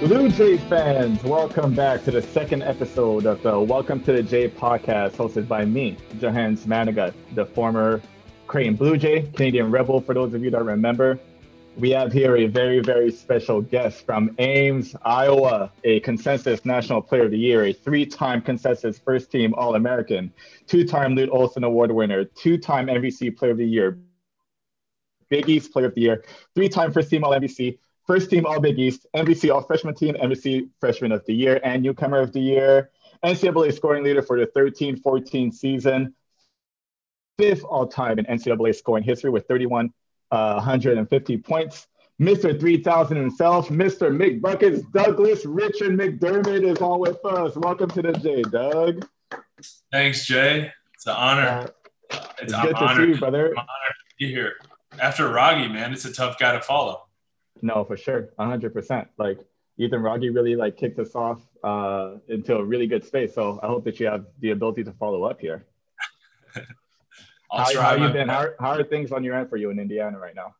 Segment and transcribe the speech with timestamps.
[0.00, 4.48] Blue Jay fans, welcome back to the second episode of the Welcome to the J
[4.48, 8.00] podcast, hosted by me, Jahenns Manigat, the former
[8.46, 11.18] Creighton Blue Jay, Canadian Rebel, for those of you that remember.
[11.76, 17.26] We have here a very, very special guest from Ames, Iowa, a consensus National Player
[17.26, 20.32] of the Year, a three time consensus first team All American,
[20.66, 23.98] two time Lute Olson Award winner, two time MVC Player of the Year,
[25.28, 27.76] Big East Player of the Year, three time first team All MVC,
[28.10, 31.80] first team All Big East, MVC All Freshman Team, MVC Freshman of the Year, and
[31.80, 32.90] Newcomer of the Year,
[33.24, 36.12] NCAA scoring leader for the 13 14 season,
[37.38, 39.92] fifth all time in NCAA scoring history with 31
[40.32, 41.86] uh, 150 points.
[42.20, 42.58] Mr.
[42.58, 44.10] 3000 himself, Mr.
[44.10, 47.54] McBuckets, Douglas Richard McDermott is all with us.
[47.54, 49.06] Welcome to the J, Doug.
[49.92, 50.72] Thanks, Jay.
[50.94, 51.46] It's an honor.
[51.46, 51.66] Uh,
[52.42, 53.50] it's, it's good to see you, brother.
[53.50, 54.54] I'm honored to be here.
[55.00, 57.04] After Roggy, man, it's a tough guy to follow.
[57.62, 59.08] No, for sure, 100%.
[59.18, 59.38] Like
[59.78, 63.34] Ethan Rogge really like kicked us off uh, into a really good space.
[63.34, 65.64] So I hope that you have the ability to follow up here.
[67.52, 68.28] How, how you been?
[68.28, 70.54] How, are- how are things on your end for you in Indiana right now?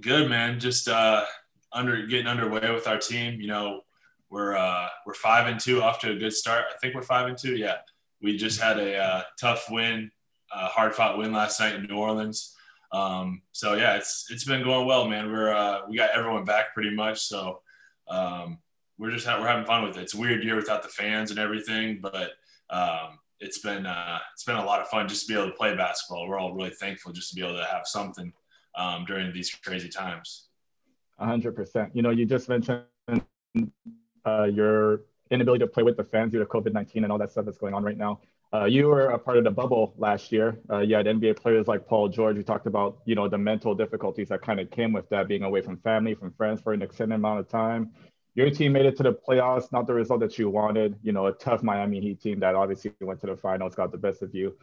[0.00, 0.58] Good, man.
[0.58, 1.24] Just uh,
[1.72, 3.40] under getting underway with our team.
[3.40, 3.82] You know,
[4.28, 6.64] we're uh, we're five and two, off to a good start.
[6.74, 7.54] I think we're five and two.
[7.54, 7.76] Yeah,
[8.20, 10.10] we just had a uh, tough win,
[10.52, 12.56] uh, hard fought win last night in New Orleans.
[12.92, 15.30] Um, so yeah, it's it's been going well, man.
[15.30, 17.20] We're uh, we got everyone back pretty much.
[17.20, 17.60] So
[18.08, 18.58] um,
[18.98, 20.02] we're just ha- we're having fun with it.
[20.02, 22.32] It's a weird year without the fans and everything, but
[22.70, 25.56] um, it's been uh, it's been a lot of fun just to be able to
[25.56, 26.28] play basketball.
[26.28, 28.32] We're all really thankful just to be able to have something
[28.74, 30.48] um, during these crazy times.
[31.18, 31.94] hundred percent.
[31.94, 32.84] You know, you just mentioned
[34.24, 37.30] uh, your inability to play with the fans due to COVID nineteen and all that
[37.30, 38.20] stuff that's going on right now.
[38.52, 40.58] Uh, you were a part of the bubble last year.
[40.70, 42.36] Uh, you had NBA players like Paul George.
[42.36, 45.42] We talked about you know the mental difficulties that kind of came with that, being
[45.42, 47.92] away from family, from friends for an extended amount of time.
[48.34, 50.96] Your team made it to the playoffs, not the result that you wanted.
[51.02, 53.98] You know, a tough Miami Heat team that obviously went to the finals, got the
[53.98, 54.56] best of you.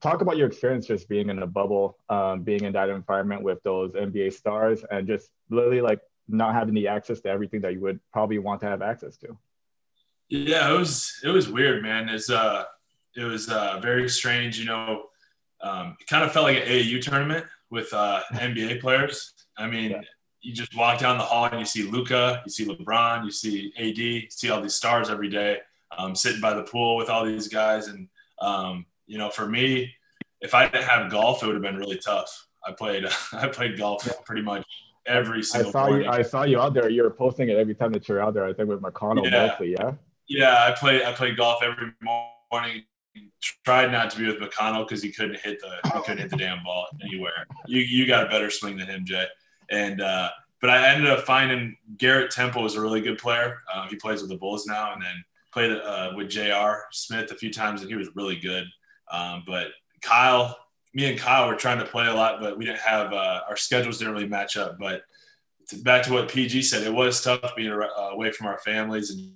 [0.00, 3.62] Talk about your experience just being in a bubble, um, being in that environment with
[3.64, 7.80] those NBA stars, and just literally like not having the access to everything that you
[7.80, 9.36] would probably want to have access to.
[10.28, 12.08] Yeah, it was it was weird, man.
[12.08, 12.64] It's uh
[13.16, 15.06] it was uh very strange, you know.
[15.62, 19.32] Um, it kind of felt like an AAU tournament with uh, NBA players.
[19.56, 20.00] I mean, Yeah.
[20.42, 23.72] you just walk down the hall and you see Luka, you see LeBron, you see
[23.78, 25.58] AD, you see all these stars every day,
[25.96, 27.86] um, sitting by the pool with all these guys.
[27.88, 28.08] And
[28.42, 29.94] um, you know, for me,
[30.42, 32.46] if I didn't have golf, it would have been really tough.
[32.66, 34.66] I played I played golf pretty much
[35.06, 36.04] every I single saw morning.
[36.06, 36.10] you.
[36.10, 36.90] I saw you out there.
[36.90, 38.44] You were posting it every time that you're out there.
[38.44, 39.46] I think with McConnell Yeah.
[39.46, 39.72] mostly.
[39.72, 39.92] Yeah.
[40.28, 42.82] Yeah, I play I played golf every morning.
[43.64, 46.36] Tried not to be with McConnell because he couldn't hit the he couldn't hit the
[46.36, 47.46] damn ball anywhere.
[47.66, 49.26] You you got a better swing than him, Jay.
[49.70, 50.30] And uh,
[50.60, 53.62] but I ended up finding Garrett Temple was a really good player.
[53.72, 56.84] Uh, he plays with the Bulls now, and then played uh, with J.R.
[56.90, 58.66] Smith a few times, and he was really good.
[59.10, 59.68] Um, but
[60.02, 60.58] Kyle,
[60.92, 63.56] me and Kyle were trying to play a lot, but we didn't have uh, our
[63.56, 64.78] schedules didn't really match up.
[64.78, 65.02] But
[65.68, 69.10] to, back to what PG said, it was tough being uh, away from our families
[69.10, 69.32] and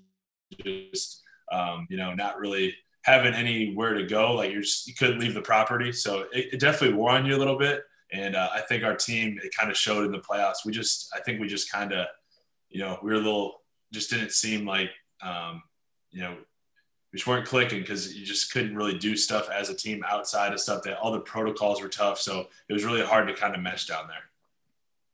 [0.65, 1.23] just
[1.53, 4.35] um, you know not really having anywhere to go.
[4.35, 7.37] Like you're just, you couldn't leave the property, so it, it definitely wore on you
[7.37, 7.83] a little bit.
[8.13, 10.65] And uh, I think our team it kind of showed in the playoffs.
[10.65, 12.07] We just I think we just kind of
[12.71, 14.91] you know we were a little just didn't seem like
[15.23, 15.63] um,
[16.11, 16.37] you know
[17.13, 20.53] we just weren't clicking because you just couldn't really do stuff as a team outside
[20.53, 22.21] of stuff that all the protocols were tough.
[22.21, 24.25] So it was really hard to kind of mesh down there.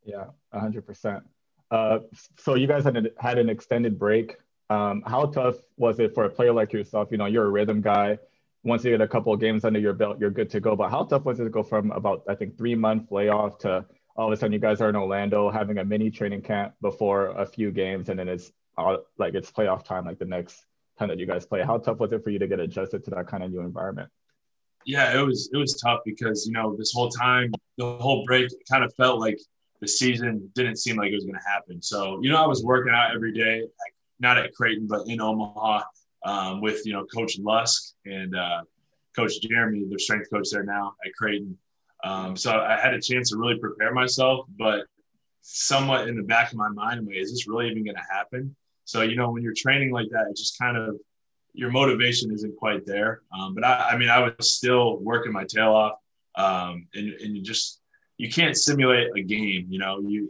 [0.05, 1.25] Yeah, hundred percent.
[1.71, 2.01] Uh,
[2.37, 4.37] so you guys had had an extended break.
[4.71, 7.09] Um, how tough was it for a player like yourself?
[7.11, 8.19] You know, you're a rhythm guy.
[8.63, 10.75] Once you get a couple of games under your belt, you're good to go.
[10.75, 13.85] But how tough was it to go from about I think three month layoff to
[14.17, 17.29] all of a sudden you guys are in Orlando having a mini training camp before
[17.29, 20.65] a few games, and then it's all, like it's playoff time, like the next
[20.99, 21.63] time that you guys play.
[21.63, 24.09] How tough was it for you to get adjusted to that kind of new environment?
[24.87, 28.51] Yeah, it was it was tough because you know this whole time, the whole break,
[28.71, 29.39] kind of felt like
[29.81, 31.83] the season didn't seem like it was going to happen.
[31.83, 35.21] So you know, I was working out every day, like, not at Creighton, but in
[35.21, 35.83] Omaha
[36.25, 38.63] um, with you know Coach Lusk and uh,
[39.15, 41.57] Coach Jeremy, their strength coach there now at Creighton.
[42.03, 44.87] Um, so I had a chance to really prepare myself, but
[45.41, 48.55] somewhat in the back of my mind, like, is this really even going to happen?
[48.85, 50.97] So you know, when you're training like that, it just kind of
[51.53, 53.23] your motivation isn't quite there.
[53.39, 55.99] Um, but I, I mean, I was still working my tail off,
[56.37, 57.81] um, and and you just
[58.19, 59.67] you can't simulate a game.
[59.69, 60.29] You know, you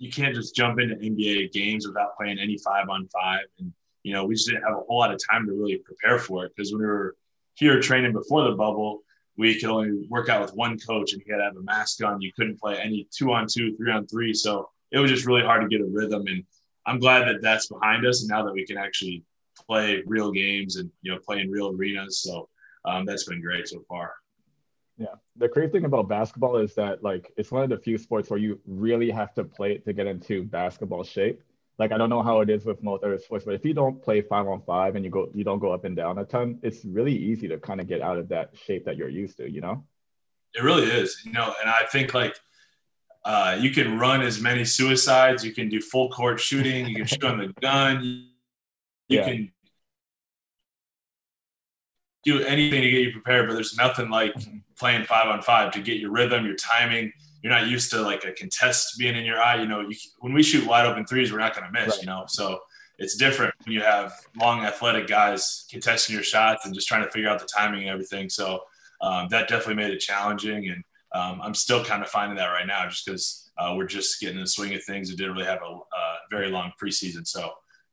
[0.00, 3.44] you can't just jump into NBA games without playing any five on five.
[3.60, 6.18] And you know, we just didn't have a whole lot of time to really prepare
[6.18, 7.14] for it because when we were
[7.54, 9.02] here training before the bubble,
[9.36, 12.02] we could only work out with one coach, and he had to have a mask
[12.02, 12.20] on.
[12.20, 14.34] You couldn't play any two on two, three on three.
[14.34, 16.44] So it was just really hard to get a rhythm and
[16.86, 19.22] I'm glad that that's behind us, and now that we can actually
[19.66, 22.22] play real games and you know play in real arenas.
[22.22, 22.48] So
[22.84, 24.14] um, that's been great so far.
[25.00, 28.28] Yeah, the crazy thing about basketball is that like it's one of the few sports
[28.28, 31.42] where you really have to play it to get into basketball shape.
[31.78, 34.02] Like I don't know how it is with most other sports, but if you don't
[34.02, 36.58] play five on five and you go you don't go up and down a ton,
[36.62, 39.50] it's really easy to kind of get out of that shape that you're used to.
[39.50, 39.84] You know.
[40.54, 42.36] It really is, you know, and I think like
[43.24, 47.06] uh, you can run as many suicides, you can do full court shooting, you can
[47.06, 48.24] shoot on the gun, you,
[49.08, 49.24] yeah.
[49.24, 49.52] can
[52.24, 54.34] do anything to get you prepared, but there's nothing like
[54.78, 57.12] playing five on five to get your rhythm, your timing.
[57.42, 59.60] You're not used to like a contest being in your eye.
[59.60, 61.94] You know, you, when we shoot wide open threes, we're not going to miss.
[61.94, 62.00] Right.
[62.00, 62.60] You know, so
[62.98, 67.10] it's different when you have long, athletic guys contesting your shots and just trying to
[67.10, 68.28] figure out the timing and everything.
[68.28, 68.60] So
[69.00, 70.84] um, that definitely made it challenging, and
[71.14, 74.36] um, I'm still kind of finding that right now, just because uh, we're just getting
[74.36, 75.08] in the swing of things.
[75.08, 77.50] We didn't really have a, a very long preseason, so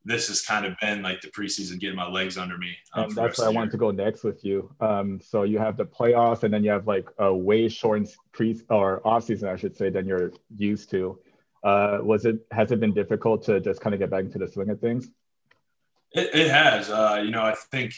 [0.08, 2.74] this has kind of been like the preseason getting my legs under me.
[2.94, 4.74] Um, and that's where I wanted to go next with you.
[4.80, 8.58] Um, so you have the playoffs, and then you have like a way shortened pre
[8.70, 11.18] or off season, I should say, than you're used to.
[11.62, 14.48] Uh, was it has it been difficult to just kind of get back into the
[14.48, 15.10] swing of things?
[16.12, 16.88] It, it has.
[16.88, 17.92] Uh, you know, I think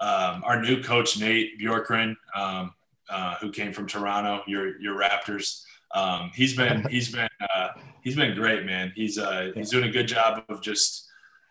[0.00, 2.72] um, our new coach Nate Bjorkgren, um,
[3.10, 5.64] uh, who came from Toronto, your your Raptors.
[5.92, 7.68] Um, he's been he's been uh,
[8.02, 8.92] he's been great, man.
[8.94, 11.07] He's uh, he's doing a good job of just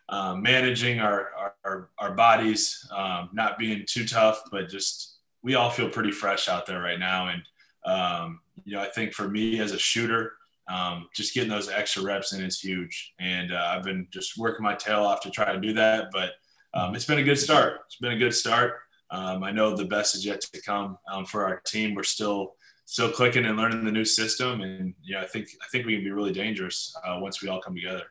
[0.09, 5.69] um, managing our, our, our bodies, um, not being too tough, but just we all
[5.69, 7.29] feel pretty fresh out there right now.
[7.29, 7.43] And,
[7.85, 10.33] um, you know, I think for me as a shooter,
[10.69, 13.13] um, just getting those extra reps in is huge.
[13.19, 16.09] And uh, I've been just working my tail off to try to do that.
[16.11, 16.31] But
[16.73, 17.81] um, it's been a good start.
[17.85, 18.79] It's been a good start.
[19.09, 21.95] Um, I know the best is yet to come for our team.
[21.95, 22.55] We're still
[22.85, 25.95] still clicking and learning the new system, and you know, I think I think we
[25.95, 28.03] can be really dangerous uh, once we all come together.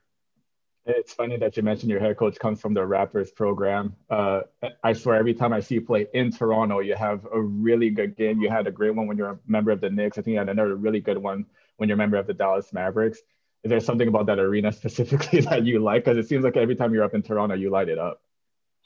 [0.88, 3.96] It's funny that you mentioned your head coach comes from the Raptors program.
[4.08, 4.42] Uh,
[4.84, 8.16] I swear, every time I see you play in Toronto, you have a really good
[8.16, 8.40] game.
[8.40, 10.16] You had a great one when you're a member of the Knicks.
[10.16, 11.44] I think you had another really good one
[11.76, 13.18] when you're a member of the Dallas Mavericks.
[13.64, 16.04] Is there something about that arena specifically that you like?
[16.04, 18.22] Because it seems like every time you're up in Toronto, you light it up.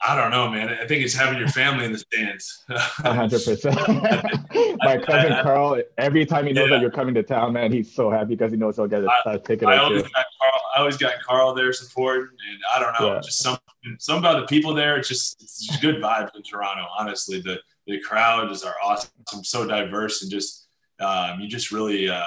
[0.03, 0.69] I don't know, man.
[0.69, 2.63] I think it's having your family in the stands.
[2.69, 3.75] hundred percent.
[4.83, 6.77] My cousin Carl, every time he knows yeah.
[6.77, 9.09] that you're coming to town, man, he's so happy because he knows he'll get a,
[9.25, 9.67] a ticket.
[9.67, 13.21] I always, got Carl, I always got Carl there supporting, and I don't know, yeah.
[13.21, 13.57] just some
[13.99, 14.97] some about the people there.
[14.97, 16.87] It's just it's just good vibes in Toronto.
[16.97, 20.67] Honestly, the the crowd is are awesome, so diverse, and just
[20.99, 22.23] um, you just really uh,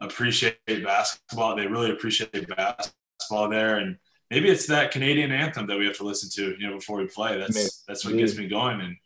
[0.00, 1.54] appreciate basketball.
[1.54, 3.98] They really appreciate basketball there, and
[4.34, 7.06] maybe it's that Canadian anthem that we have to listen to, you know, before we
[7.06, 7.38] play.
[7.38, 7.68] That's maybe.
[7.86, 8.80] that's what gets me going.
[8.80, 8.96] And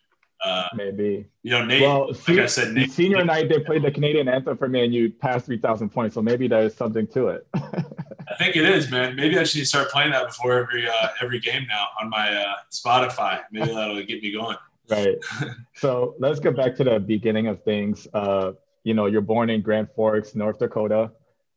[0.43, 1.83] uh, maybe you know, Nate.
[1.83, 4.85] Well, like I said, Nate, senior Nate, night they played the Canadian anthem for me,
[4.85, 6.15] and you passed three thousand points.
[6.15, 7.47] So maybe there's something to it.
[7.55, 9.17] I think it is, man.
[9.17, 12.55] Maybe I should start playing that before every uh, every game now on my uh,
[12.71, 13.43] Spotify.
[13.53, 14.57] Maybe that'll get me going.
[14.89, 15.17] Right.
[15.75, 18.09] so let's go back to the beginning of things.
[18.15, 18.53] Uh,
[18.85, 21.11] you know, you're born in Grand Forks, North Dakota.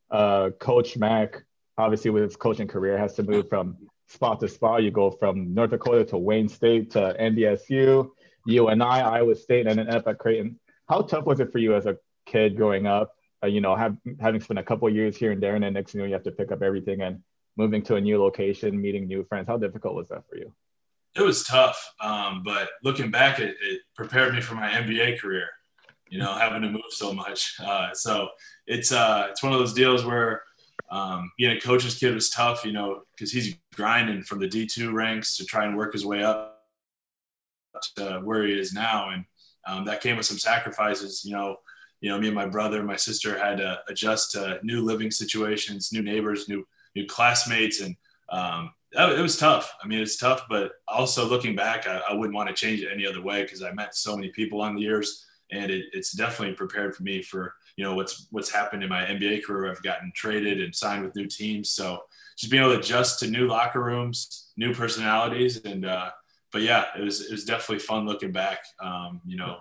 [0.09, 1.45] Uh, Coach Mack
[1.81, 4.83] obviously with his coaching career has to move from spot to spot.
[4.83, 8.09] You go from North Dakota to Wayne State to NDSU,
[8.45, 10.59] UNI, Iowa State, and then up at Creighton.
[10.87, 13.15] How tough was it for you as a kid growing up?
[13.43, 15.91] Uh, you know, have, having spent a couple years here and there, and then next
[15.91, 17.23] thing you know, you have to pick up everything and
[17.57, 19.47] moving to a new location, meeting new friends.
[19.47, 20.53] How difficult was that for you?
[21.15, 25.47] It was tough, um, but looking back, it, it, prepared me for my NBA career.
[26.09, 27.55] You know, having to move so much.
[27.65, 28.29] Uh, so
[28.67, 30.43] it's uh, it's one of those deals where
[30.89, 34.93] um, being a coach's kid was tough, you know, because he's grinding from the D2
[34.93, 36.59] ranks to try and work his way up
[37.95, 39.09] to where he is now.
[39.09, 39.25] And
[39.65, 41.57] um, that came with some sacrifices, you know.
[42.01, 45.93] You know, me and my brother, my sister had to adjust to new living situations,
[45.93, 47.95] new neighbors, new new classmates, and
[48.29, 49.71] um, it was tough.
[49.83, 52.89] I mean, it's tough, but also looking back, I, I wouldn't want to change it
[52.91, 56.11] any other way because I met so many people on the years, and it, it's
[56.11, 59.71] definitely prepared for me for you know what's what's happened in my NBA career.
[59.71, 62.03] I've gotten traded and signed with new teams, so
[62.37, 66.11] just being able to adjust to new locker rooms, new personalities, and uh,
[66.53, 68.59] but yeah, it was it was definitely fun looking back.
[68.79, 69.57] Um, you know,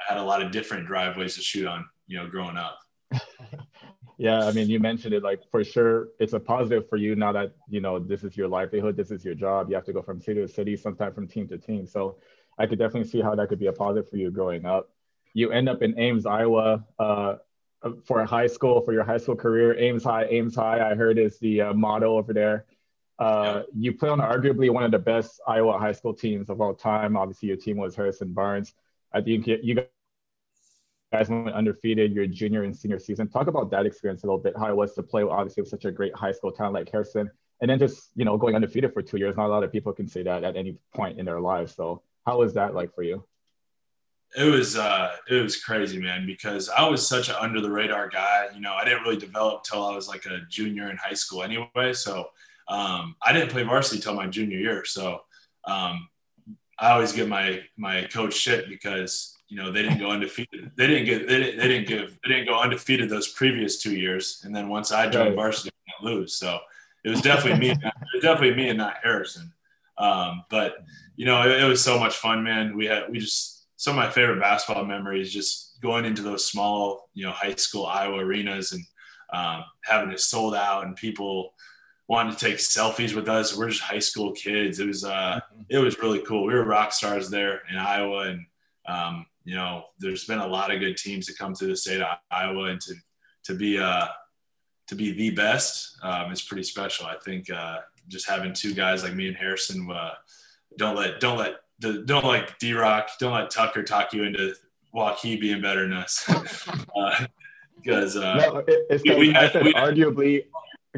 [0.00, 1.84] I had a lot of different driveways to shoot on.
[2.06, 2.78] You know, growing up.
[4.18, 5.24] yeah, I mean, you mentioned it.
[5.24, 8.46] Like for sure, it's a positive for you now that you know this is your
[8.46, 9.68] livelihood, this is your job.
[9.68, 11.88] You have to go from city to city, sometimes from team to team.
[11.88, 12.18] So
[12.56, 14.90] I could definitely see how that could be a positive for you growing up.
[15.32, 16.84] You end up in Ames, Iowa.
[17.00, 17.34] Uh,
[18.04, 19.78] for a high school for your high school career.
[19.78, 20.90] Ames high, aims high.
[20.90, 22.66] I heard is the uh, motto over there.
[23.18, 23.62] Uh.
[23.74, 27.16] You play on arguably one of the best Iowa high school teams of all time.
[27.16, 28.74] Obviously, your team was Harrison Barnes.
[29.12, 29.86] I think you
[31.12, 33.28] guys went undefeated your junior and senior season.
[33.28, 34.54] Talk about that experience a little bit.
[34.56, 37.30] How it was to play, obviously, with such a great high school talent like Harrison,
[37.60, 39.36] and then just you know going undefeated for two years.
[39.36, 41.74] Not a lot of people can say that at any point in their lives.
[41.74, 43.24] So how was that like for you?
[44.36, 46.26] It was uh, it was crazy, man.
[46.26, 48.46] Because I was such an under the radar guy.
[48.54, 51.42] You know, I didn't really develop till I was like a junior in high school,
[51.42, 51.92] anyway.
[51.92, 52.30] So
[52.68, 54.84] um, I didn't play varsity till my junior year.
[54.84, 55.20] So
[55.66, 56.08] um,
[56.78, 60.72] I always give my my coach shit because you know they didn't go undefeated.
[60.76, 63.94] They didn't get they didn't, they didn't give they didn't go undefeated those previous two
[63.94, 64.42] years.
[64.44, 66.34] And then once I joined varsity, I didn't lose.
[66.34, 66.58] So
[67.04, 67.70] it was definitely me.
[67.70, 69.52] it was definitely me and not Harrison.
[69.96, 70.76] Um, but
[71.16, 72.76] you know, it, it, was so much fun, man.
[72.76, 73.53] We had we just
[73.84, 77.84] some of my favorite basketball memories just going into those small, you know, high school
[77.84, 78.82] Iowa arenas and
[79.30, 81.52] um, having it sold out and people
[82.08, 83.54] wanting to take selfies with us.
[83.54, 84.80] We're just high school kids.
[84.80, 85.38] It was uh,
[85.68, 86.46] it was really cool.
[86.46, 88.46] We were rock stars there in Iowa, and
[88.88, 92.00] um, you know, there's been a lot of good teams that come to the state
[92.00, 92.94] of Iowa, and to
[93.44, 94.06] to be uh,
[94.86, 97.04] to be the best um, is pretty special.
[97.04, 100.12] I think uh, just having two guys like me and Harrison, uh,
[100.78, 104.54] don't let don't let the, don't like D Rock, don't let Tucker talk you into
[104.94, 106.28] Waukee being better than us.
[107.84, 110.46] Because uh, no, it's we, we, had, we arguably.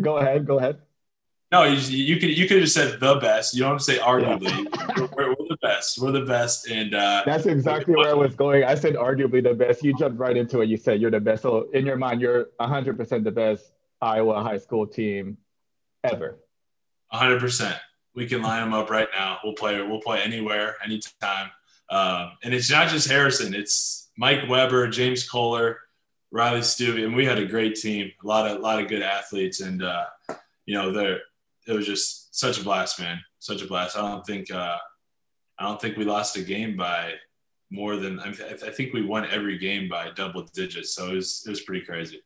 [0.00, 0.46] Go ahead.
[0.46, 0.78] Go ahead.
[1.50, 3.54] No, you, you could you could have just said the best.
[3.54, 4.50] You don't have to say arguably.
[4.50, 5.06] Yeah.
[5.16, 5.98] we're, we're, the best.
[5.98, 8.64] We're the best, and uh, that's exactly where I was going.
[8.64, 9.82] I said arguably the best.
[9.82, 10.68] You jumped right into it.
[10.68, 11.42] You said you're the best.
[11.42, 15.38] So in your mind, you're 100 percent the best Iowa high school team
[16.04, 16.38] ever.
[17.10, 17.76] 100 percent.
[18.16, 19.38] We can line them up right now.
[19.44, 19.80] We'll play.
[19.80, 21.50] We'll play anywhere, anytime.
[21.90, 23.54] Um, and it's not just Harrison.
[23.54, 25.78] It's Mike Weber, James Kohler,
[26.30, 28.10] Riley Stuvey, and we had a great team.
[28.24, 30.06] A lot of a lot of good athletes, and uh,
[30.64, 31.20] you know they're
[31.68, 33.20] it was just such a blast, man.
[33.38, 33.96] Such a blast.
[33.96, 34.78] I don't think uh,
[35.58, 37.14] I don't think we lost a game by
[37.70, 40.94] more than I, th- I think we won every game by double digits.
[40.94, 42.22] So it was it was pretty crazy.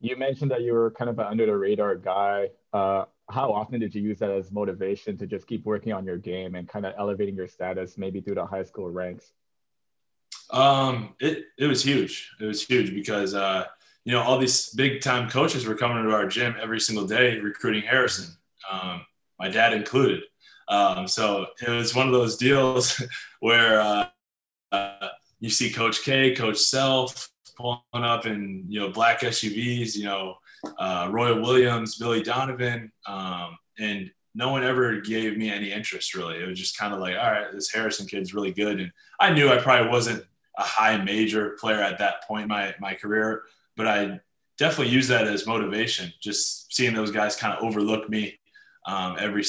[0.00, 2.50] You mentioned that you were kind of an under the radar guy.
[2.72, 6.16] Uh, how often did you use that as motivation to just keep working on your
[6.16, 9.32] game and kind of elevating your status, maybe through the high school ranks?
[10.50, 12.30] Um, it it was huge.
[12.40, 13.64] It was huge because uh,
[14.06, 17.40] you know, all these big time coaches were coming to our gym every single day
[17.40, 18.36] recruiting Harrison,
[18.70, 19.04] um,
[19.38, 20.22] my dad included.
[20.68, 23.02] Um, so it was one of those deals
[23.40, 24.08] where uh,
[24.70, 25.08] uh,
[25.40, 30.36] you see Coach K, Coach Self pulling up in you know black SUVs, you know
[30.78, 36.36] uh, Roy Williams, Billy Donovan, um, and no one ever gave me any interest really.
[36.36, 39.32] It was just kind of like, all right, this Harrison kid's really good, and I
[39.32, 40.24] knew I probably wasn't
[40.58, 43.42] a high major player at that point in my my career,
[43.76, 44.20] but I
[44.58, 46.12] definitely use that as motivation.
[46.20, 48.38] Just seeing those guys kind of overlook me
[48.86, 49.44] um, every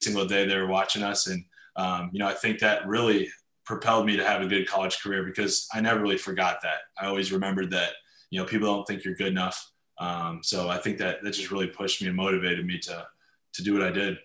[0.00, 1.44] single day they were watching us, and
[1.76, 3.30] um, you know I think that really
[3.64, 6.78] propelled me to have a good college career because I never really forgot that.
[6.98, 7.92] I always remembered that
[8.30, 9.70] you know people don't think you're good enough.
[9.98, 13.06] Um, so I think that that just really pushed me and motivated me to
[13.54, 14.18] to do what I did.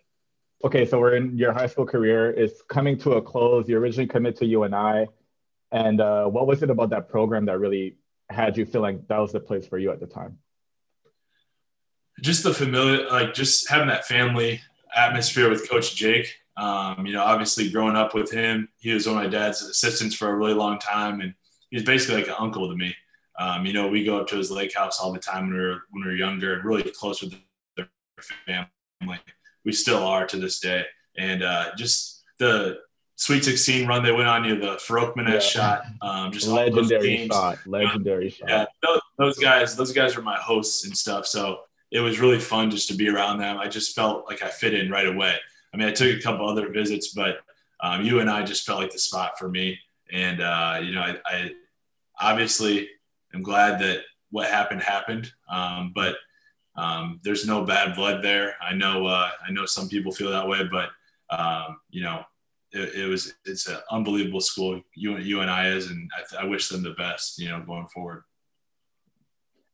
[0.64, 3.68] Okay, so we're in your high school career is coming to a close.
[3.68, 5.08] You originally committed to UNI,
[5.72, 7.98] and uh, what was it about that program that really
[8.30, 10.38] had you feeling that was the place for you at the time?
[12.22, 14.62] Just the familiar, like just having that family
[14.96, 16.34] atmosphere with Coach Jake.
[16.56, 20.16] Um, you know, obviously growing up with him, he was one of my dad's assistants
[20.16, 21.34] for a really long time, and
[21.72, 22.96] he's basically like an uncle to me.
[23.40, 25.60] Um, you know, we go up to his lake house all the time when we
[25.60, 27.34] were when we were younger, and really close with
[27.76, 27.90] their
[28.46, 29.20] family.
[29.66, 30.86] We still are to this day,
[31.18, 32.80] and uh, just the
[33.16, 35.40] Sweet 16 run they went on you, the Farokhmanesh yeah.
[35.40, 35.86] shot.
[36.02, 37.60] Um, just legendary shot.
[37.66, 38.50] Legendary shot.
[38.50, 41.28] Yeah, those, those, guys, those guys were my hosts and stuff.
[41.28, 41.62] So
[41.92, 43.60] it was really fun just to be around them.
[43.60, 45.36] I just felt like I fit in right away.
[45.74, 47.38] I mean, I took a couple other visits, but
[47.82, 49.80] um, I just felt like the spot for me.
[50.12, 51.52] And uh, you know, I, I,
[52.20, 52.90] obviously
[53.34, 55.32] am glad that what happened happened.
[55.50, 56.16] Um, but
[56.76, 58.56] um, there's no bad blood there.
[58.62, 60.90] I know uh, I know some people feel that way, but
[61.30, 62.24] um, you know
[62.72, 64.82] it, it was it's an unbelievable school.
[64.96, 67.40] UNI is, and I, I wish them the best.
[67.40, 68.24] You know, going forward.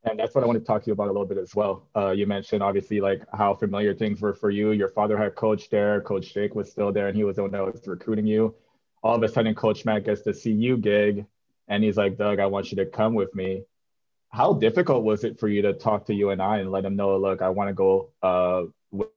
[0.04, 1.86] And that's what I want to talk to you about a little bit as well.
[1.94, 4.70] Uh, you mentioned obviously like how familiar things were for you.
[4.70, 6.00] Your father had coached there.
[6.00, 8.54] Coach Jake was still there, and he was the one that was recruiting you.
[9.02, 11.26] All of a sudden, Coach Matt gets the CU gig,
[11.70, 13.62] and he's like, "Doug, I want you to come with me."
[14.28, 17.40] How difficult was it for you to talk to UNI and let him know, "Look,
[17.40, 19.08] I want to go uh, with,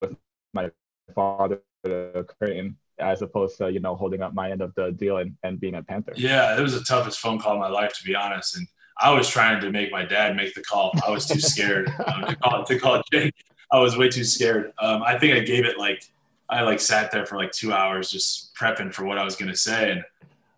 [0.00, 0.16] with
[0.54, 0.70] my
[1.14, 2.78] father to Creighton"?
[3.00, 5.74] as opposed to you know holding up my end of the deal and, and being
[5.74, 6.12] a Panther.
[6.16, 8.66] Yeah, it was the toughest phone call of my life to be honest, and
[9.00, 10.92] I was trying to make my dad make the call.
[11.06, 13.34] I was too scared um, to call to call Jake.
[13.72, 14.72] I was way too scared.
[14.78, 16.04] Um, I think I gave it like
[16.48, 19.56] I like sat there for like two hours just prepping for what I was gonna
[19.56, 20.04] say, and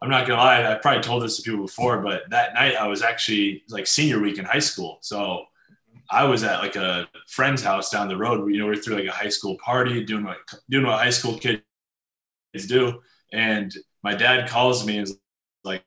[0.02, 2.88] I'm not gonna lie, I probably told this to people before, but that night I
[2.88, 5.44] was actually like senior week in high school, so
[6.10, 8.50] I was at like a friend's house down the road.
[8.52, 11.10] You know, we are through like a high school party, doing what doing what high
[11.10, 11.62] school kids
[12.66, 13.00] do.
[13.32, 15.16] And my dad calls me and is
[15.64, 15.84] like,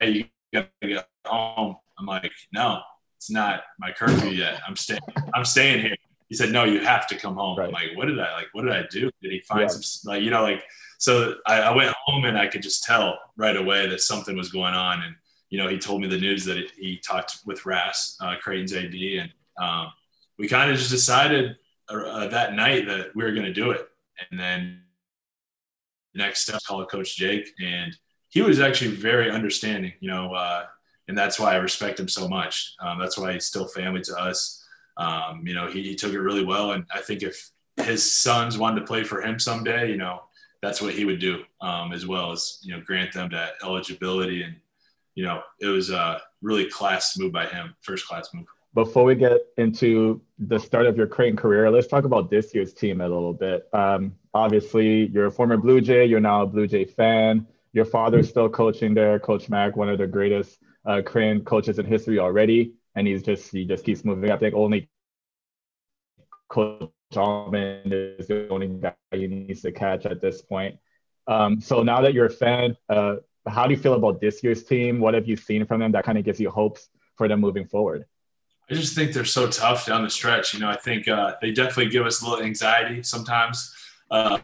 [0.00, 2.82] "Hey, you gotta get home." I'm like, "No,
[3.16, 4.60] it's not my curfew yet.
[4.66, 5.00] I'm staying.
[5.32, 5.96] I'm staying here."
[6.28, 7.68] He said, "No, you have to come home." Right.
[7.68, 8.48] I'm like, "What did I like?
[8.52, 9.10] What did I do?
[9.22, 9.68] Did he find yeah.
[9.68, 10.64] some like you know like?"
[11.02, 14.50] So I, I went home and I could just tell right away that something was
[14.50, 15.16] going on and
[15.52, 18.94] you know, he told me the news that he talked with Ras, uh, Creighton's AD,
[18.94, 19.30] and
[19.60, 19.92] um,
[20.38, 21.56] we kind of just decided
[21.90, 23.86] uh, that night that we were going to do it.
[24.30, 24.80] And then
[26.14, 27.94] the next step, called Coach Jake, and
[28.30, 30.64] he was actually very understanding, you know, uh,
[31.06, 32.74] and that's why I respect him so much.
[32.80, 34.64] Um, that's why he's still family to us.
[34.96, 38.56] Um, you know, he, he took it really well, and I think if his sons
[38.56, 40.22] wanted to play for him someday, you know,
[40.62, 44.42] that's what he would do um, as well as you know grant them that eligibility
[44.42, 44.54] and
[45.14, 48.46] you know, it was a really class move by him, first class move.
[48.74, 52.72] Before we get into the start of your Creighton career, let's talk about this year's
[52.72, 53.68] team a little bit.
[53.74, 56.06] Um, obviously, you're a former Blue Jay.
[56.06, 57.46] You're now a Blue Jay fan.
[57.74, 62.18] Your father's still coaching there, Coach Mack, one of the greatest uh, coaches in history
[62.18, 64.30] already, and he's just he just keeps moving.
[64.30, 64.88] I think only
[66.52, 70.76] Coach Altman is the only guy you needs to catch at this point.
[71.26, 73.16] Um, so now that you're a fan, uh,
[73.48, 75.00] how do you feel about this year's team?
[75.00, 77.66] What have you seen from them that kind of gives you hopes for them moving
[77.66, 78.04] forward?
[78.70, 80.52] I just think they're so tough down the stretch.
[80.52, 83.74] You know, I think uh, they definitely give us a little anxiety sometimes
[84.10, 84.38] uh,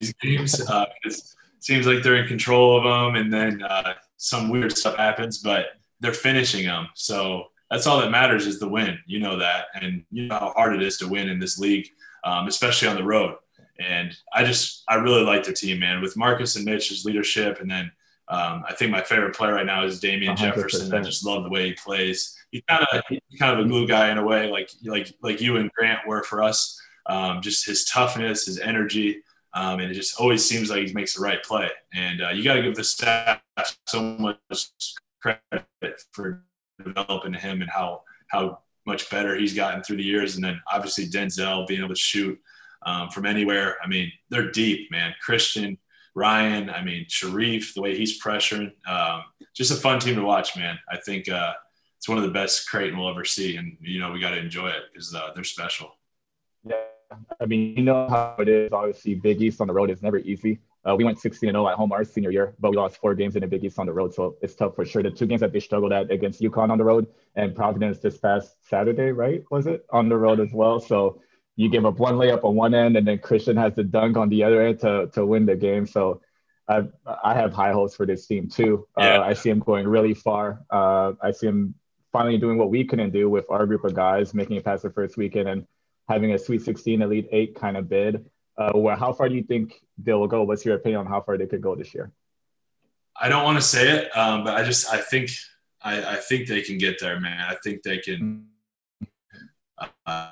[0.00, 1.14] these games uh, it
[1.60, 5.66] seems like they're in control of them, and then uh, some weird stuff happens, but
[6.00, 6.88] they're finishing them.
[6.94, 8.98] So that's all that matters is the win.
[9.06, 11.88] You know that, and you know how hard it is to win in this league,
[12.22, 13.36] um, especially on the road.
[13.80, 17.60] And I just, I really like the team, man, with Marcus and Mitch's leadership.
[17.60, 17.90] And then
[18.28, 20.38] um, I think my favorite player right now is Damien 100%.
[20.38, 20.94] Jefferson.
[20.94, 22.36] I just love the way he plays.
[22.50, 23.02] He's kind of,
[23.38, 26.22] kind of a glue guy in a way, like, like, like you and Grant were
[26.22, 26.78] for us.
[27.06, 29.22] Um, just his toughness, his energy.
[29.54, 31.70] Um, and it just always seems like he makes the right play.
[31.94, 33.40] And uh, you got to give the staff
[33.86, 34.38] so much
[35.20, 36.44] credit for
[36.82, 40.34] developing him and how how much better he's gotten through the years.
[40.34, 42.38] And then obviously Denzel being able to shoot
[42.84, 43.76] um, from anywhere.
[43.82, 45.14] I mean, they're deep, man.
[45.24, 45.78] Christian,
[46.14, 49.22] Ryan, I mean, Shereef, the way he's pressuring, um,
[49.54, 50.78] just a fun team to watch, man.
[50.90, 51.52] I think uh,
[51.98, 54.38] it's one of the best Creighton we'll ever see, and you know we got to
[54.38, 55.96] enjoy it because uh, they're special.
[56.64, 56.76] Yeah,
[57.40, 58.72] I mean, you know how it is.
[58.72, 60.58] Obviously, Big East on the road is never easy.
[60.88, 63.36] Uh, we went 16 0 at home our senior year, but we lost four games
[63.36, 65.02] in the Big East on the road, so it's tough for sure.
[65.02, 68.18] The two games that they struggled at against UConn on the road and Providence this
[68.18, 69.44] past Saturday, right?
[69.50, 70.80] Was it on the road as well?
[70.80, 71.20] So
[71.56, 74.28] you give up one layup on one end, and then Christian has the dunk on
[74.28, 75.86] the other end to to win the game.
[75.86, 76.20] So
[76.68, 76.82] I
[77.22, 78.86] I have high hopes for this team too.
[78.98, 79.18] Uh, yeah.
[79.18, 80.62] Uh, I see him going really far.
[80.70, 81.74] Uh, I see him
[82.12, 84.90] finally doing what we couldn't do with our group of guys, making it past the
[84.90, 85.66] first weekend and
[86.08, 88.26] having a Sweet 16, Elite Eight kind of bid.
[88.56, 90.42] Uh, where how far do you think they'll go?
[90.42, 92.12] What's your opinion on how far they could go this year?
[93.18, 95.30] I don't want to say it, um, but I just I think
[95.82, 97.40] I, I think they can get there, man.
[97.48, 98.46] I think they can.
[100.06, 100.28] Uh,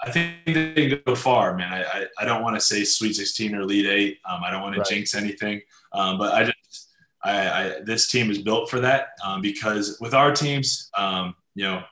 [0.00, 1.72] I think they can go far, man.
[1.72, 4.18] I, I, I don't want to say Sweet 16 or Elite Eight.
[4.28, 4.86] Um, I don't want right.
[4.86, 5.60] to jinx anything,
[5.92, 6.90] um, but I just
[7.22, 11.64] I, I, this team is built for that um, because with our teams, um, you
[11.64, 11.82] know,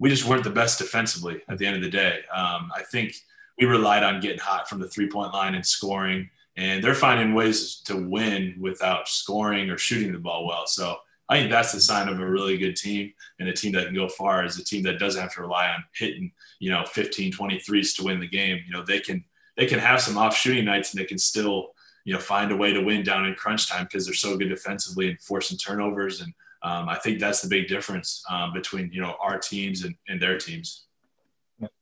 [0.00, 2.20] we just weren't the best defensively at the end of the day.
[2.34, 3.14] Um, I think
[3.58, 7.34] we relied on getting hot from the three point line and scoring, and they're finding
[7.34, 10.66] ways to win without scoring or shooting the ball well.
[10.66, 10.96] So
[11.28, 13.94] I think that's the sign of a really good team and a team that can
[13.94, 17.32] go far is a team that doesn't have to rely on hitting, you know, 15,
[17.32, 18.58] 23s to win the game.
[18.66, 19.24] You know, they can
[19.56, 21.72] they can have some off shooting nights and they can still,
[22.04, 24.48] you know, find a way to win down in crunch time because they're so good
[24.48, 26.20] defensively and forcing turnovers.
[26.20, 29.94] And um, I think that's the big difference um, between, you know, our teams and,
[30.08, 30.84] and their teams.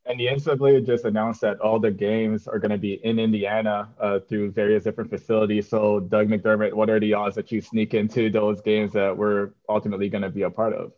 [0.05, 3.89] And the NCAA just announced that all the games are going to be in Indiana
[3.99, 5.69] uh, through various different facilities.
[5.69, 9.51] So, Doug McDermott, what are the odds that you sneak into those games that we're
[9.69, 10.91] ultimately going to be a part of?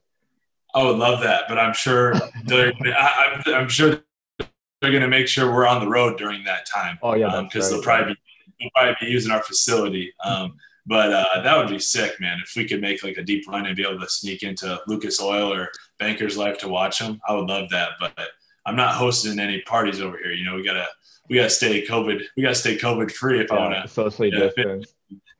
[0.74, 2.14] I would love that, but I'm sure
[2.46, 4.04] they're, I, am sure
[4.40, 6.98] they're going to make sure we're on the road during that time.
[7.04, 8.20] Oh yeah, because um, they'll probably be,
[8.60, 10.14] they'll probably be using our facility.
[10.24, 12.40] Um, but uh, that would be sick, man.
[12.44, 15.22] If we could make like a deep run and be able to sneak into Lucas
[15.22, 15.70] Oil or
[16.00, 17.92] Bankers Life to watch them, I would love that.
[18.00, 18.18] But
[18.66, 20.32] I'm not hosting any parties over here.
[20.32, 20.88] You know, we gotta
[21.30, 22.22] we gotta stay COVID.
[22.36, 24.94] We gotta stay COVID free if yeah, I want to socially yeah, distance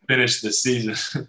[0.08, 1.28] finish the season.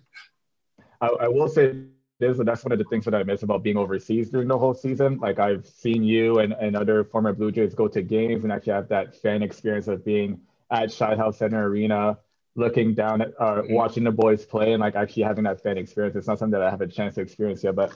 [1.01, 1.75] I, I, will say
[2.19, 4.75] this, that's one of the things that I miss about being overseas during the whole
[4.75, 5.19] season.
[5.19, 8.75] Like I've seen you and, and other former Blue Jays go to games and actually
[8.75, 12.19] have that fan experience of being at House Center Arena,
[12.57, 13.75] looking down at uh, mm-hmm.
[13.75, 16.17] watching the boys play and like actually having that fan experience.
[16.17, 17.75] It's not something that I have a chance to experience yet.
[17.75, 17.93] But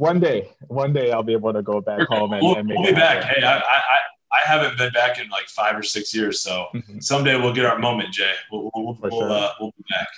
[0.00, 2.78] one day, one day I'll be able to go back home and, we'll, and make
[2.78, 3.22] we'll be back.
[3.22, 3.80] Hey, I, I,
[4.32, 7.02] I haven't been back in like five or six years, so Mhm.
[7.02, 8.32] someday we'll get our moment, Jay.
[8.50, 9.30] We'll, we'll, we'll, sure.
[9.30, 10.08] uh, we'll be back.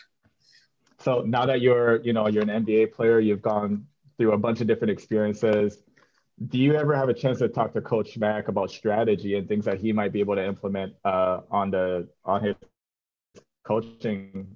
[1.00, 3.84] So now that you're, you know, you're an NBA player, you've gone
[4.18, 5.82] through a bunch of different experiences.
[6.48, 9.64] Do you ever have a chance to talk to Coach Mack about strategy and things
[9.64, 12.54] that he might be able to implement uh, on the on his
[13.64, 14.46] coaching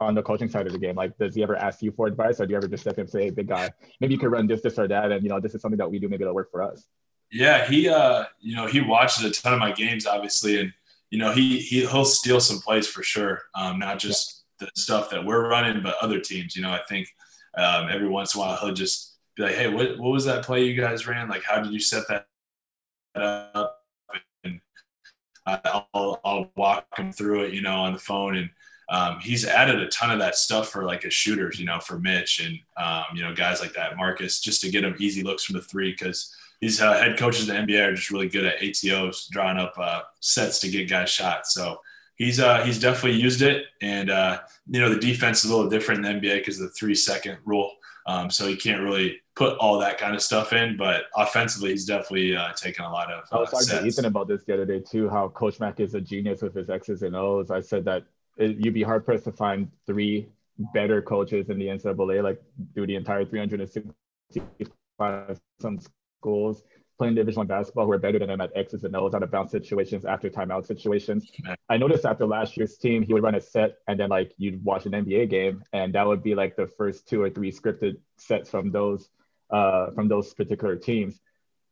[0.00, 0.96] on the coaching side of the game?
[0.96, 3.02] Like, does he ever ask you for advice, or do you ever just step in
[3.02, 5.28] and say, "Hey, big guy, maybe you could run this, this, or that," and you
[5.28, 6.86] know, this is something that we do, maybe it'll work for us.
[7.30, 10.72] Yeah, he uh, you know, he watches a ton of my games, obviously, and
[11.10, 13.42] you know, he, he he'll steal some plays for sure.
[13.54, 16.56] Um, not just the stuff that we're running, but other teams.
[16.56, 17.08] You know, I think
[17.56, 20.44] um, every once in a while he'll just be like, "Hey, what what was that
[20.44, 21.28] play you guys ran?
[21.28, 22.26] Like, how did you set that
[23.14, 23.80] up?"
[24.44, 24.60] And
[25.46, 28.50] I'll I'll walk him through it, you know, on the phone, and
[28.88, 31.98] um, he's added a ton of that stuff for like his shooters, you know, for
[31.98, 35.44] Mitch and um, you know guys like that, Marcus, just to get them easy looks
[35.44, 38.44] from the three because these uh, head coaches in the NBA are just really good
[38.44, 41.46] at ATOs, drawing up uh, sets to get guys shot.
[41.46, 41.80] So
[42.16, 45.70] he's uh, he's definitely used it, and uh, you know the defense is a little
[45.70, 47.70] different in the NBA because of the three second rule.
[48.06, 51.86] Um, so he can't really put all that kind of stuff in, but offensively, he's
[51.86, 53.24] definitely uh, taken a lot of.
[53.32, 53.86] I was Uh, talking to.
[53.86, 55.08] Ethan about this the other day too.
[55.08, 57.50] How Coach Mack is a genius with his X's and O's.
[57.50, 58.04] I said that
[58.38, 60.28] you'd be hard pressed to find three
[60.72, 62.40] better coaches in the NCAA, like
[62.74, 65.80] through the entire 365 some
[66.20, 66.62] schools
[66.98, 69.30] playing Division One basketball who are better than him at X's and O's out of
[69.30, 71.30] bounce situations, after timeout situations.
[71.68, 74.64] I noticed after last year's team, he would run a set and then like you'd
[74.64, 77.96] watch an NBA game, and that would be like the first two or three scripted
[78.16, 79.08] sets from those
[79.50, 81.20] uh, from those particular teams.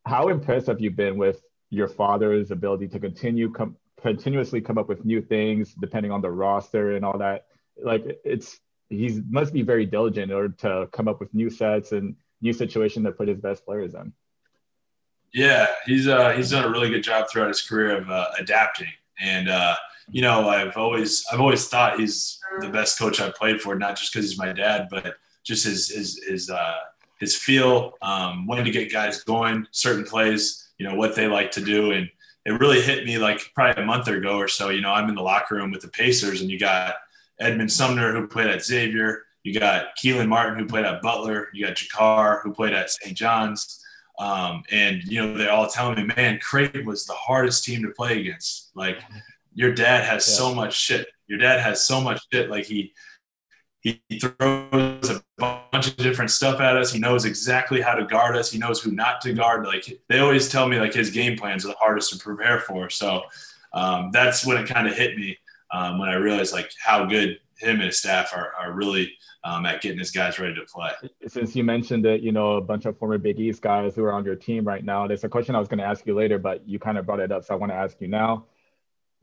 [0.05, 4.89] How impressed have you been with your father's ability to continue com- continuously come up
[4.89, 7.47] with new things depending on the roster and all that?
[7.83, 8.61] Like it's
[8.91, 12.53] he's must be very diligent in order to come up with new sets and new
[12.53, 14.13] situation to put his best players in.
[15.33, 18.93] Yeah, he's uh, he's done a really good job throughout his career of uh, adapting,
[19.19, 19.77] and uh,
[20.11, 23.97] you know I've always I've always thought he's the best coach I've played for, not
[23.97, 26.75] just because he's my dad, but just his his his uh,
[27.19, 31.51] his feel, um, when to get guys going, certain plays, you know what they like
[31.53, 32.11] to do, and
[32.45, 34.69] it really hit me like probably a month ago or so.
[34.71, 36.95] You know I'm in the locker room with the Pacers, and you got
[37.41, 41.67] Edmond Sumner who played at Xavier, you got Kelan Martin who played at Butler, you
[41.67, 43.17] got JaKarr who played at St.
[43.17, 43.79] John's.
[44.19, 47.91] Um, and you know, they're all telling me, man, Creighton was the hardest team to
[47.91, 48.71] play against.
[48.75, 49.03] Like
[49.55, 50.35] your dad has Yeah.
[50.35, 51.09] so much shit.
[51.27, 52.51] Your dad has so much shit.
[52.51, 52.93] Like he
[53.81, 56.93] he throws a bunch of different stuff at us.
[56.93, 58.51] He knows exactly how to guard us.
[58.51, 59.67] He knows who not to guard.
[59.67, 62.91] Like they always tell me, like his game plans are the hardest to prepare for.
[62.91, 63.23] So
[63.73, 65.39] um, that's when it kind of hit me
[65.73, 69.13] um, when I realized like how good him and his staff are, are really
[69.45, 70.91] um, at getting his guys ready to play.
[71.27, 74.13] Since you mentioned it, you know, a bunch of former Big East guys who are
[74.13, 75.07] on your team right now.
[75.07, 77.21] There's a question I was going to ask you later, but you kind of brought
[77.21, 78.47] it up, so I want to ask you now.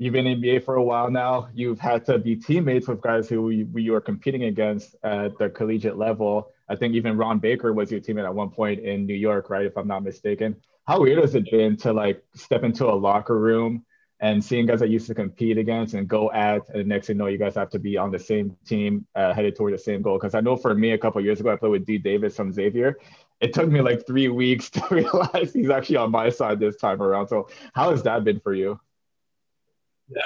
[0.02, 1.50] You've been in NBA for a while now.
[1.54, 5.98] You've had to be teammates with guys who you, were competing against at the collegiate
[5.98, 6.54] level.
[6.70, 9.66] I think even Ron Baker was your teammate at one point in New York, right?
[9.66, 10.56] If I'm not mistaken.
[10.88, 13.86] How weird has it been to like step into a locker room
[14.22, 17.20] and seeing guys that used to compete against and go at, and next thing you
[17.20, 20.02] know, you guys have to be on the same team, uh, headed toward the same
[20.02, 20.18] goal.
[20.18, 22.54] Because I know for me, a couple years ago, I played with Dee Davis from
[22.54, 22.98] Xavier.
[23.42, 27.02] It took me like three weeks to realize he's actually on my side this time
[27.02, 27.28] around.
[27.28, 28.80] So, how has that been for you?
[30.16, 30.26] Yeah,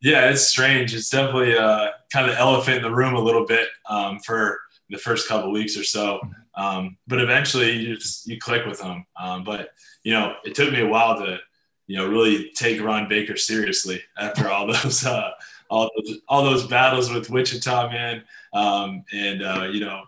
[0.00, 0.94] yeah, it's strange.
[0.94, 4.98] It's definitely uh, kind of elephant in the room a little bit um, for the
[4.98, 6.20] first couple weeks or so.
[6.54, 9.06] Um, but eventually, you just you click with them.
[9.18, 9.70] Um, but
[10.02, 11.38] you know, it took me a while to
[11.86, 15.30] you know really take Ron Baker seriously after all those uh,
[15.70, 18.22] all those all those battles with Wichita, man.
[18.52, 20.02] Um, and uh, you know,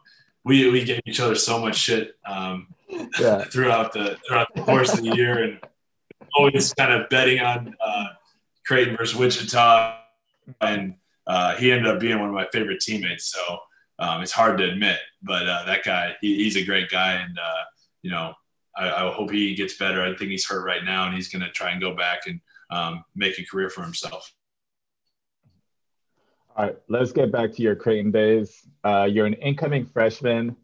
[0.44, 2.68] we we gave each other so much shit um,
[3.18, 3.44] Yeah.
[3.50, 5.58] throughout the throughout the course of the year, and
[6.34, 8.06] always kind of betting on uh,
[8.66, 9.98] Creighton versus Wichita,
[10.60, 10.94] and
[11.26, 13.26] uh, he ended up being one of my favorite teammates.
[13.26, 13.58] So
[13.98, 17.38] um, it's hard to admit, but uh, that guy, he, he's a great guy, and
[17.38, 17.64] uh,
[18.02, 18.34] you know,
[18.76, 20.02] I, I hope he gets better.
[20.02, 22.40] I think he's hurt right now, and he's going to try and go back and
[22.70, 24.32] um, make a career for himself.
[26.56, 28.66] All right, let's get back to your Creighton days.
[28.82, 30.56] Uh, you're an incoming freshman.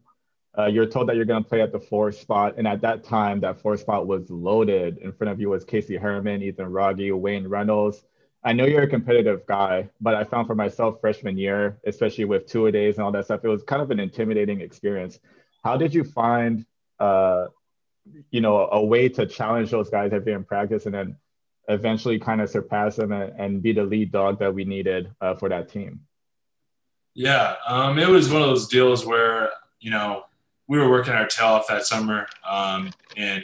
[0.57, 3.03] Uh, you're told that you're going to play at the four spot, and at that
[3.03, 4.99] time, that four spot was loaded.
[4.99, 8.03] In front of you was Casey Herman, Ethan Rogge, Wayne Reynolds.
[8.43, 12.45] I know you're a competitive guy, but I found for myself freshman year, especially with
[12.45, 15.17] two a days and all that stuff, it was kind of an intimidating experience.
[15.63, 16.65] How did you find,
[16.99, 17.47] uh,
[18.29, 21.15] you know, a way to challenge those guys every in practice, and then
[21.69, 25.33] eventually kind of surpass them and, and be the lead dog that we needed uh,
[25.35, 26.01] for that team?
[27.13, 30.25] Yeah, um, it was one of those deals where you know
[30.67, 33.43] we were working our tail off that summer, um, and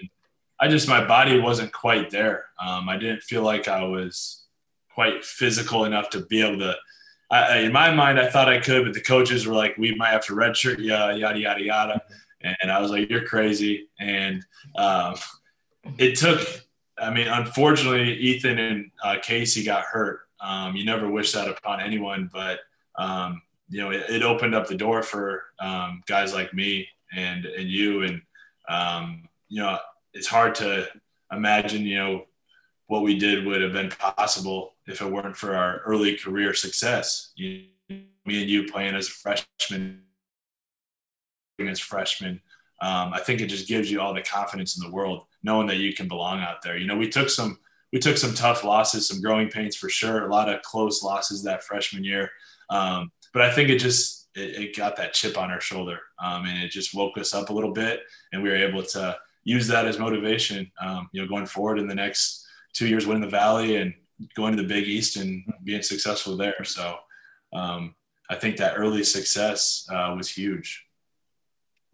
[0.59, 2.45] I just my body wasn't quite there.
[2.61, 4.43] Um, I didn't feel like I was
[4.93, 6.75] quite physical enough to be able to.
[7.31, 10.09] I, in my mind, I thought I could, but the coaches were like, "We might
[10.09, 12.01] have to redshirt, yeah, yada yada yada,"
[12.41, 14.45] and I was like, "You're crazy." And
[14.77, 15.15] um,
[15.97, 16.41] it took.
[17.01, 20.21] I mean, unfortunately, Ethan and uh, Casey got hurt.
[20.41, 22.59] Um, you never wish that upon anyone, but
[22.97, 27.45] um, you know, it, it, opened up the door for um, guys like me and
[27.45, 28.21] and you, and
[28.67, 29.77] um, you know,
[30.13, 30.87] it's hard to
[31.31, 32.25] imagine, you know,
[32.87, 37.31] what we did would have been possible if it weren't for our early career success.
[37.35, 40.01] You, me and you playing as a freshman,
[41.59, 42.41] as freshmen,
[42.81, 45.77] um, I think it just gives you all the confidence in the world, knowing that
[45.77, 46.77] you can belong out there.
[46.77, 47.59] You know, we took some
[47.91, 51.43] we took some tough losses, some growing pains for sure, a lot of close losses
[51.43, 52.29] that freshman year.
[52.69, 56.45] Um, but I think it just it, it, got that chip on our shoulder, um,
[56.45, 59.67] and it just woke us up a little bit, and we were able to use
[59.67, 60.71] that as motivation.
[60.81, 63.93] Um, you know, going forward in the next two years, winning the Valley and
[64.35, 66.63] going to the Big East and being successful there.
[66.63, 66.95] So
[67.53, 67.95] um,
[68.29, 70.85] I think that early success uh, was huge.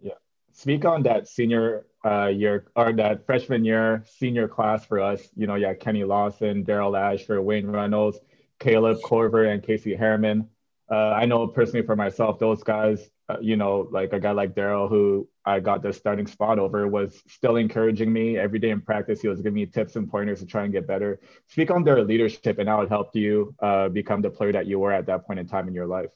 [0.01, 0.13] Yeah.
[0.51, 5.27] Speak on that senior uh, year or that freshman year senior class for us.
[5.35, 8.19] You know, yeah, Kenny Lawson, Daryl Ashford, Wayne Reynolds,
[8.59, 10.49] Kaleb Korver and Casey Harriman.
[10.89, 14.53] Uh, I know personally for myself, those guys, uh, you know, like a guy like
[14.53, 18.81] Daryl, who I got the starting spot over, was still encouraging me every day in
[18.81, 19.21] practice.
[19.21, 21.19] He was giving me tips and pointers to try and get better.
[21.47, 24.77] Speak on their leadership and how it helped you uh, become the player that you
[24.77, 26.11] were at that point in time in your life.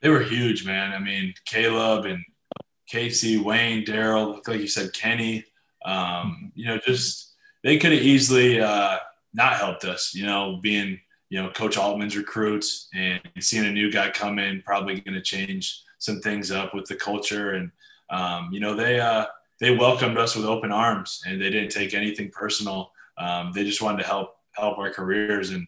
[0.00, 0.92] They were huge, man.
[0.92, 2.24] I mean, Kaleb and
[2.88, 5.44] Casey, Wayne, Daryl, like you said, Kenny.
[5.84, 8.98] Um, you know, just they could have easily uh,
[9.32, 10.14] not helped us.
[10.14, 10.98] You know, being
[11.32, 15.22] you know, Coach Altman's recruits and seeing a new guy come in, probably going to
[15.22, 17.52] change some things up with the culture.
[17.52, 17.70] And,
[18.10, 19.24] um, you know, they, uh,
[19.58, 22.92] they welcomed us with open arms and they didn't take anything personal.
[23.16, 25.52] Um, they just wanted to help, help our careers.
[25.52, 25.66] And,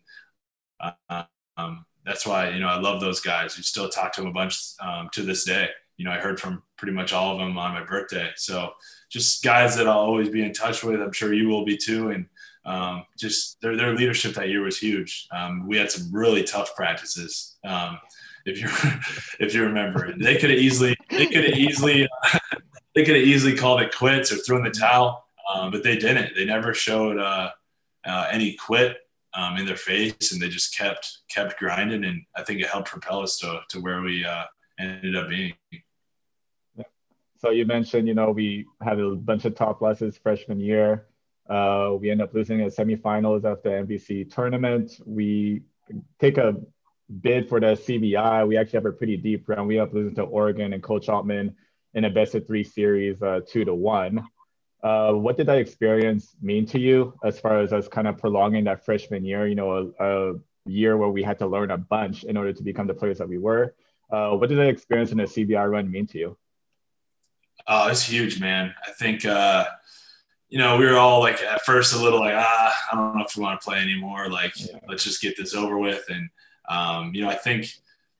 [1.08, 1.22] uh,
[1.56, 3.56] um, that's why, you know, I love those guys.
[3.56, 5.70] We still talk to them a bunch um, to this day.
[5.96, 8.32] You know, I heard from pretty much all of them on my birthday.
[8.36, 8.72] So
[9.08, 11.00] just guys that I'll always be in touch with.
[11.00, 12.10] I'm sure you will be too.
[12.10, 12.26] And,
[12.66, 15.26] um, just their, their leadership that year was huge.
[15.30, 17.56] Um, we had some really tough practices.
[17.64, 17.98] Um,
[18.46, 18.68] if you
[19.44, 22.08] if you remember, they could have easily they could have easily
[22.94, 26.34] they could have easily called it quits or thrown the towel, um, but they didn't.
[26.34, 27.50] They never showed uh,
[28.04, 28.98] uh, any quit
[29.34, 32.04] um, in their face, and they just kept kept grinding.
[32.04, 34.44] And I think it helped propel us to to where we uh,
[34.78, 35.54] ended up being.
[37.38, 41.06] So you mentioned, you know, we had a bunch of top losses freshman year.
[41.48, 45.00] Uh, we end up losing in the semifinals of the MVC tournament.
[45.04, 45.62] We
[46.18, 46.56] take a
[47.20, 48.46] bid for the CBI.
[48.48, 49.66] We actually have a pretty deep run.
[49.66, 51.54] We end up losing to Oregon and Coach Altman
[51.92, 54.26] in a best of three series, uh, two to one.
[54.82, 58.64] Uh, what did that experience mean to you as far as us kind of prolonging
[58.64, 59.46] that freshman year?
[59.46, 60.34] You know, a, a
[60.66, 63.28] year where we had to learn a bunch in order to become the players that
[63.28, 63.74] we were.
[64.10, 66.36] Uh, what did that experience in the CBI run mean to you?
[67.66, 68.74] Oh, it's huge, man.
[68.86, 69.64] I think uh,
[70.54, 73.24] you know, we were all like at first a little like, ah, I don't know
[73.24, 74.30] if we want to play anymore.
[74.30, 74.78] Like, yeah.
[74.88, 76.04] let's just get this over with.
[76.08, 76.30] And,
[76.68, 77.66] um, you know, I think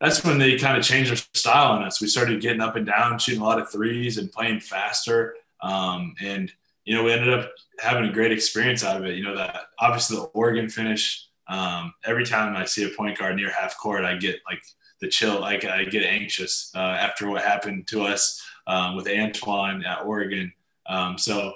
[0.01, 2.01] that's when they kind of changed their style on us.
[2.01, 5.37] We started getting up and down, shooting a lot of threes and playing faster.
[5.61, 6.51] Um, and,
[6.85, 9.15] you know, we ended up having a great experience out of it.
[9.15, 13.37] You know, that obviously the Oregon finish, um, every time I see a point guard
[13.37, 14.65] near half court, I get like
[15.01, 19.85] the chill, like I get anxious uh, after what happened to us um, with Antoine
[19.85, 20.53] at Oregon.
[20.87, 21.55] Um, so,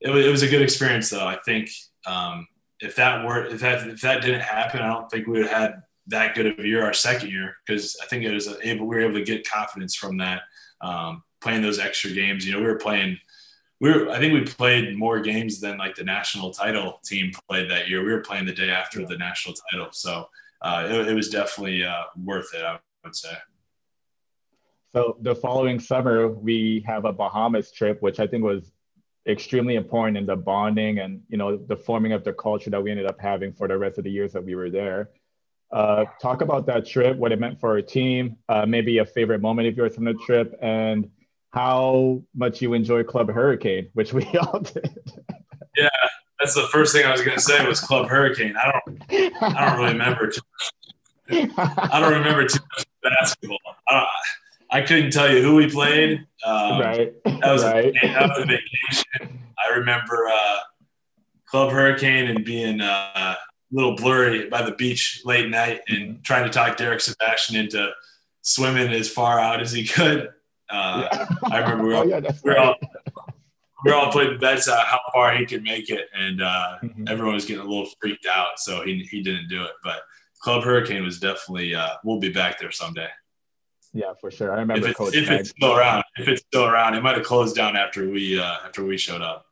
[0.00, 1.26] it was, it was a good experience though.
[1.26, 1.70] I think
[2.06, 2.46] um,
[2.80, 5.58] if that were if that if that didn't happen, I don't think we would have
[5.58, 8.86] had that good of a year our second year because I think it was able
[8.86, 10.42] we were able to get confidence from that
[10.80, 12.46] um, playing those extra games.
[12.46, 13.18] You know, we were playing.
[13.80, 17.70] We were, I think we played more games than like the national title team played
[17.70, 18.04] that year.
[18.04, 20.28] We were playing the day after the national title, so
[20.62, 22.64] uh, it, it, was definitely uh, worth it.
[22.64, 23.34] I would say.
[24.92, 28.73] So the following summer, we have a Bahamas trip, which I think was
[29.26, 32.90] extremely important in the bonding and you know the forming of the culture that we
[32.90, 35.10] ended up having for the rest of the years that we were there.
[35.72, 39.40] Uh, talk about that trip, what it meant for our team, uh, maybe a favorite
[39.40, 41.10] moment of yours from the trip, and
[41.52, 44.96] how much you enjoy Club Hurricane, which we all did.
[45.76, 45.88] Yeah,
[46.38, 48.54] that's the first thing I was going to say was Club Hurricane.
[48.56, 49.02] I don't,
[49.42, 50.30] I don't really remember.
[50.30, 50.40] Too
[51.30, 51.50] much.
[51.58, 53.58] I don't remember too much basketball.
[53.88, 54.06] I,
[54.74, 56.26] I couldn't tell you who we played.
[56.44, 57.14] Um, right.
[57.24, 57.94] That was, right.
[58.02, 59.38] A, that was a vacation.
[59.64, 60.58] I remember uh,
[61.46, 63.36] Club Hurricane and being uh, a
[63.70, 67.88] little blurry by the beach late night and trying to talk Derek Sebastian into
[68.42, 70.30] swimming as far out as he could.
[70.68, 71.26] Uh, yeah.
[71.52, 72.74] I remember we were, oh, all, yeah, we were all
[73.84, 77.04] we were all putting bets on how far he could make it, and uh, mm-hmm.
[77.06, 79.72] everyone was getting a little freaked out, so he he didn't do it.
[79.84, 80.00] But
[80.40, 83.08] Club Hurricane was definitely uh, we'll be back there someday.
[83.94, 84.52] Yeah, for sure.
[84.52, 86.02] I remember if, it's, if it's still around.
[86.16, 89.22] If it's still around, it might have closed down after we uh, after we showed
[89.22, 89.46] up.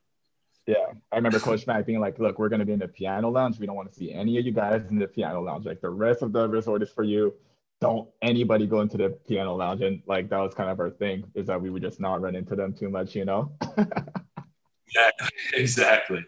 [0.67, 3.31] Yeah, I remember Coach Mack being like, "Look, we're going to be in the piano
[3.31, 3.61] lounge.
[3.61, 5.65] We don't want to see any of you guys in the piano lounge.
[5.65, 7.35] Like the rest of the resort is for you.
[7.81, 11.25] Don't anybody go into the piano lounge." And like that was kind of our thing
[11.35, 13.53] is that we would just not run into them too much, you know.
[13.77, 15.11] yeah,
[15.55, 16.25] exactly.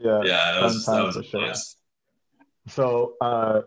[0.00, 1.52] Yeah, yeah, that was, that was for sure.
[2.68, 3.62] So uh,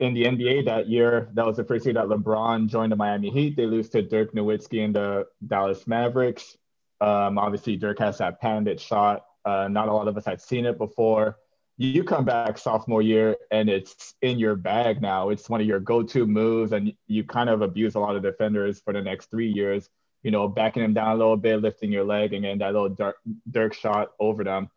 [0.00, 3.30] in the NBA that year, that was the first year that LeBron joined the Miami
[3.30, 3.56] Heat.
[3.56, 6.56] They lose to Dirk Nowitzki and the Dallas Mavericks.
[7.00, 10.66] Um, obviously, Dirk has that patented shot uh, not a lot of us had seen
[10.66, 11.38] it before.
[11.78, 15.30] You come back sophomore year and it's in your bag now.
[15.30, 18.80] It's one of your go-to moves, and you kind of abuse a lot of defenders
[18.80, 19.88] for the next three years.
[20.22, 22.90] You know, backing them down a little bit, lifting your leg, and getting that little
[22.90, 23.16] Dirk,
[23.50, 24.70] Dirk shot over them.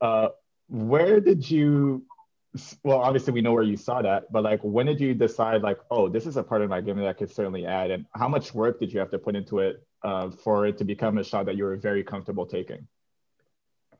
[0.00, 0.28] Uh,
[0.68, 2.04] where did you?
[2.82, 5.78] Well, obviously we know where you saw that, but like, when did you decide like,
[5.90, 7.90] oh, this is a part of my game that I could certainly add?
[7.90, 10.84] And how much work did you have to put into it uh, for it to
[10.84, 12.86] become a shot that you were very comfortable taking?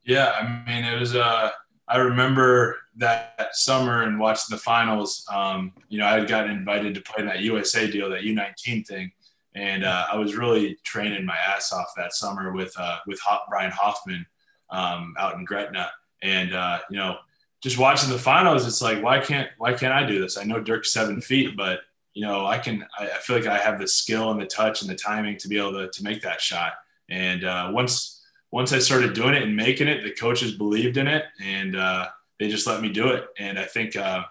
[0.05, 1.17] Yeah, I mean, it was.
[1.17, 1.51] Uh,
[1.89, 5.27] I remember that summer and watching the finals.
[5.33, 8.87] Um, you know, I had gotten invited to play in that USA deal, that U19
[8.87, 9.13] thing,
[9.55, 13.73] and uh, I was really training my ass off that summer with uh, with Brian
[13.73, 14.27] Hoffman
[14.71, 15.91] um, out in Gretna,
[16.23, 17.17] and uh, you know,
[17.63, 20.37] just watching the finals, it's like, why can't why can't I do this?
[20.37, 21.81] I know Dirk's seven feet, but
[22.15, 22.87] you know, I can.
[22.99, 25.49] I, I feel like I have the skill and the touch and the timing to
[25.49, 26.73] be able to to make that shot.
[27.09, 31.07] And uh, once once I started doing it and making it, the coaches believed in
[31.07, 33.27] it and uh, they just let me do it.
[33.39, 34.23] And I think uh,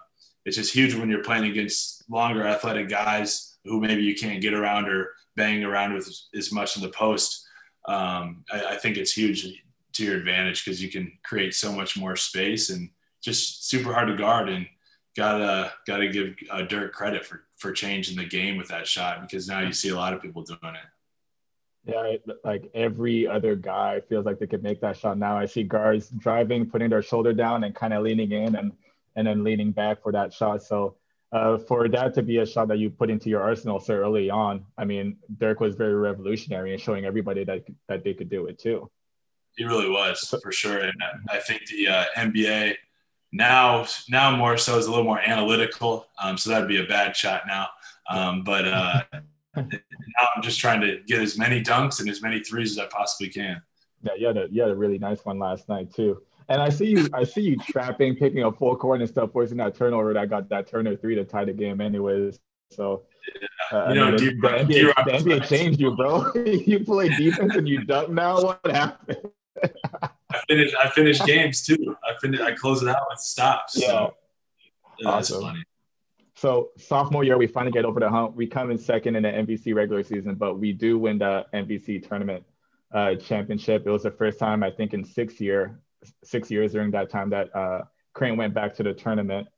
[0.44, 4.54] it's just huge when you're playing against longer athletic guys who maybe you can't get
[4.54, 7.46] around or bang around with as much in the post.
[7.86, 9.62] Um, I, I, think it's huge
[9.92, 12.90] to your advantage because you can create so much more space and
[13.26, 14.48] just super hard to guard.
[14.48, 14.66] And
[15.16, 19.48] gotta gotta give uh, Dirk credit for for changing the game with that shot because
[19.48, 20.86] now you see a lot of people doing it.
[21.84, 25.36] Yeah, like every other guy feels like they could make that shot now.
[25.36, 28.72] I see guards driving, putting their shoulder down, and kind of leaning in, and
[29.16, 30.62] and then leaning back for that shot.
[30.62, 30.96] So
[31.32, 34.30] uh, for that to be a shot that you put into your arsenal so early
[34.30, 38.46] on, I mean, Dirk was very revolutionary and showing everybody that that they could do
[38.46, 38.90] it too.
[39.56, 40.92] He really was for sure, and
[41.30, 42.74] I think the uh, NBA
[43.32, 46.06] now now more so is a little more analytical.
[46.22, 47.68] Um, so that'd be a bad shot now,
[48.10, 48.66] um, but.
[48.66, 49.02] Uh,
[49.56, 52.86] now I'm just trying to get as many dunks and as many threes as I
[52.86, 53.62] possibly can.
[54.02, 56.22] Yeah, you had a you had a really nice one last night too.
[56.48, 59.56] And I see you I see you trapping, picking up full court and stuff, forcing
[59.56, 62.38] that turnover that got that Turner three to tie the game anyways.
[62.70, 63.02] So
[63.72, 66.32] uh, you know, mean, the, NBA, the NBA changed you, bro.
[66.44, 68.42] you play defense and you dunk now.
[68.42, 69.18] What happened?
[70.30, 71.96] I finished I finished games too.
[72.04, 73.80] I finished I close it out with stops.
[73.80, 73.86] Yeah.
[73.86, 74.14] So,
[74.98, 75.40] yeah awesome.
[75.40, 75.64] That's funny.
[76.36, 78.36] So sophomore year, we finally get over the hump.
[78.36, 82.06] We come in second in the MVC regular season, but we do win the MVC
[82.06, 82.44] tournament
[82.92, 83.86] uh, championship.
[83.86, 85.80] It was the first time I think in six year,
[86.22, 89.48] six years during that time that uh, Creighton went back to the tournament.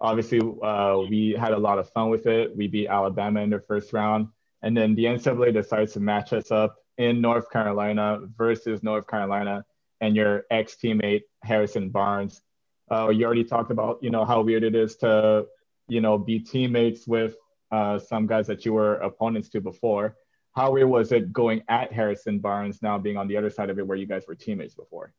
[0.00, 2.56] Obviously, uh, we had a lot of fun with it.
[2.56, 4.26] We beat Alabama in the first round,
[4.62, 9.64] and then the NCAA decides to match us up in North Carolina versus North Carolina
[10.00, 12.42] and your ex teammate Harrison Barnes.
[12.90, 15.46] Uh, you already talked about you know how weird it is to
[15.88, 17.36] you know, be teammates with
[17.70, 20.16] uh, some guys that you were opponents to before.
[20.54, 23.78] How weird was it going at Harrison Barnes now being on the other side of
[23.78, 25.12] it where you guys were teammates before?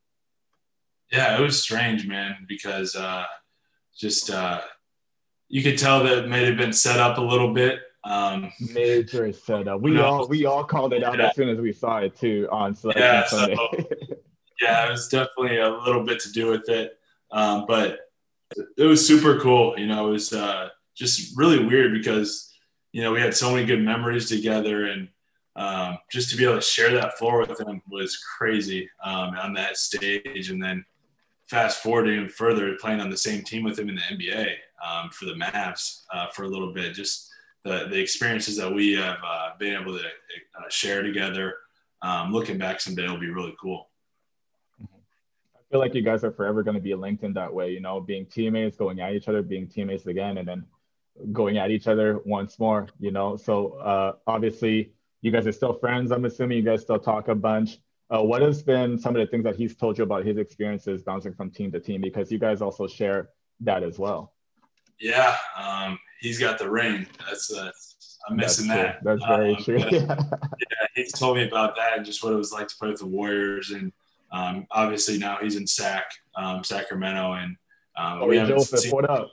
[1.11, 3.25] Yeah, it was strange, man, because uh,
[3.95, 4.61] just uh,
[5.49, 7.79] you could tell that it may have been set up a little bit.
[8.03, 9.81] Um, Major setup.
[9.81, 11.27] We all we all called it out yeah.
[11.27, 13.55] as soon as we saw it too on Selection yeah, Sunday.
[13.55, 14.15] So,
[14.62, 16.98] yeah, it was definitely a little bit to do with it,
[17.32, 18.00] um, but
[18.78, 19.78] it was super cool.
[19.78, 22.53] You know, it was uh, just really weird because
[22.91, 25.10] you know we had so many good memories together, and
[25.56, 29.53] um, just to be able to share that floor with him was crazy um, on
[29.53, 30.49] that stage.
[30.49, 30.86] And then
[31.47, 35.10] fast forward even further, playing on the same team with him in the NBA um,
[35.10, 37.30] for the Mavs uh, for a little bit, just
[37.66, 41.56] the the experiences that we have uh, been able to uh, share together.
[42.01, 43.88] Um, looking back someday will be really cool
[45.76, 47.99] feel like you guys are forever going to be linked in that way, you know,
[47.99, 50.63] being teammates, going at each other, being teammates again, and then
[51.34, 53.36] going at each other once more, you know.
[53.36, 56.11] So uh, obviously, you guys are still friends.
[56.11, 57.80] I'm assuming you guys still talk a bunch.
[58.09, 61.03] Uh, what has been some of the things that he's told you about his experiences
[61.03, 61.99] bouncing from team to team?
[61.99, 63.28] Because you guys also share
[63.59, 64.32] that as well.
[65.01, 67.05] Yeah, um, he's got the ring.
[67.28, 67.69] That's uh,
[68.30, 69.03] I'm missing That's that.
[69.03, 69.80] That's very Um, true.
[69.80, 69.89] yeah,
[70.71, 72.99] yeah, he's told me about that and just what it was like to play with
[72.99, 73.71] the Warriors.
[73.71, 73.91] And
[74.32, 76.05] um, obviously now he's in Sac,
[76.36, 77.55] um, Sacramento, and
[77.97, 79.32] um, Cory Joseph, seen- what up?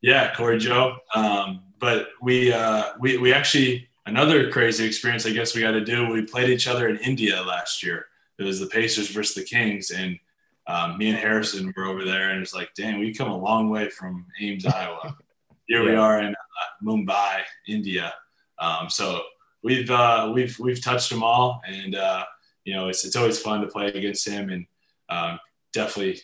[0.00, 0.96] yeah, Cory Joe.
[1.14, 5.26] Um, but we, uh, we we actually another crazy experience.
[5.26, 6.08] I guess we got to do.
[6.08, 8.06] We played each other in India last year.
[8.38, 10.18] It was the Pacers versus the Kings, and
[10.66, 13.68] um, me and Harrison were over there, and it's like, dang, we come a long
[13.68, 15.16] way from Ames, Iowa.
[15.66, 18.12] Here we are in uh, Mumbai, India.
[18.58, 19.22] Um, so
[19.62, 22.24] we've uh, we've we've touched them all, and uh,
[22.64, 24.66] you know it's it's always fun to play against him, and
[25.08, 25.38] um,
[25.72, 26.20] definitely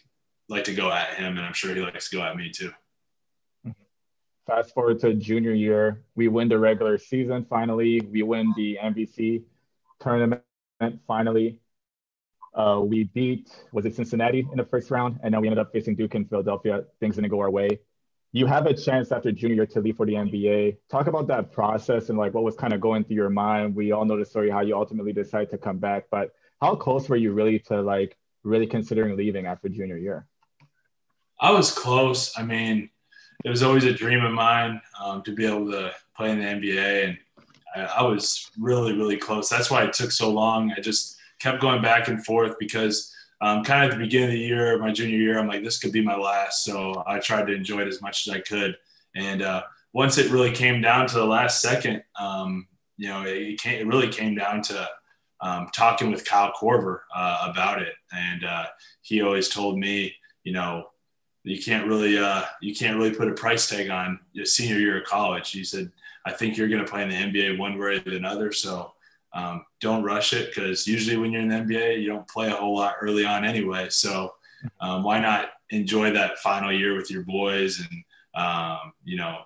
[0.49, 2.73] like to go at him, and I'm sure he likes to go at me too.
[4.47, 8.01] Fast forward to junior year, we win the regular season finally.
[8.01, 9.43] We win the MVC
[10.01, 10.43] tournament
[11.07, 11.61] finally.
[12.55, 15.71] Uh, we beat was it Cincinnati in the first round, and then we ended up
[15.73, 16.85] facing Duke in Philadelphia.
[16.99, 17.81] Things didn't go our way.
[18.33, 20.77] You have a chance after junior to leave for the NBA.
[20.91, 23.75] Talk about that process and like what was kind of going through your mind.
[23.75, 27.09] We all know the story how you ultimately decided to come back, but how close
[27.09, 30.27] were you really to like really considering leaving after junior year?
[31.41, 32.37] I was close.
[32.37, 32.91] I mean,
[33.45, 36.45] it was always a dream of mine um, to be able to play in the
[36.45, 37.19] NBA, and
[37.77, 39.49] I, I was really, really close.
[39.49, 40.73] That's why it took so long.
[40.77, 44.33] I just kept going back and forth because um, kind of at the beginning of
[44.33, 46.65] the year, my junior year, I'm like, this could be my last.
[46.65, 48.77] So I tried to enjoy it as much as I could.
[49.15, 49.63] And uh,
[49.93, 52.67] once it really came down to the last second, um,
[52.97, 54.89] you know, it, came, it really came down to
[55.41, 57.95] um, talking with Kyle Korver uh, about it.
[58.13, 58.67] And uh,
[59.03, 60.89] he always told me, you know,
[61.45, 65.01] you can't really uh, you can't really put a price tag on your senior year
[65.01, 65.51] of college.
[65.51, 65.91] He said,
[66.27, 68.53] I think you're going to play in the NBA one way or another.
[68.53, 68.93] So
[69.39, 72.57] um, don't rush it because usually when you're in the NBA, you don't play a
[72.57, 73.89] whole lot early on anyway.
[73.91, 74.35] So
[74.81, 79.39] um, why not enjoy that final year with your boys and um, you know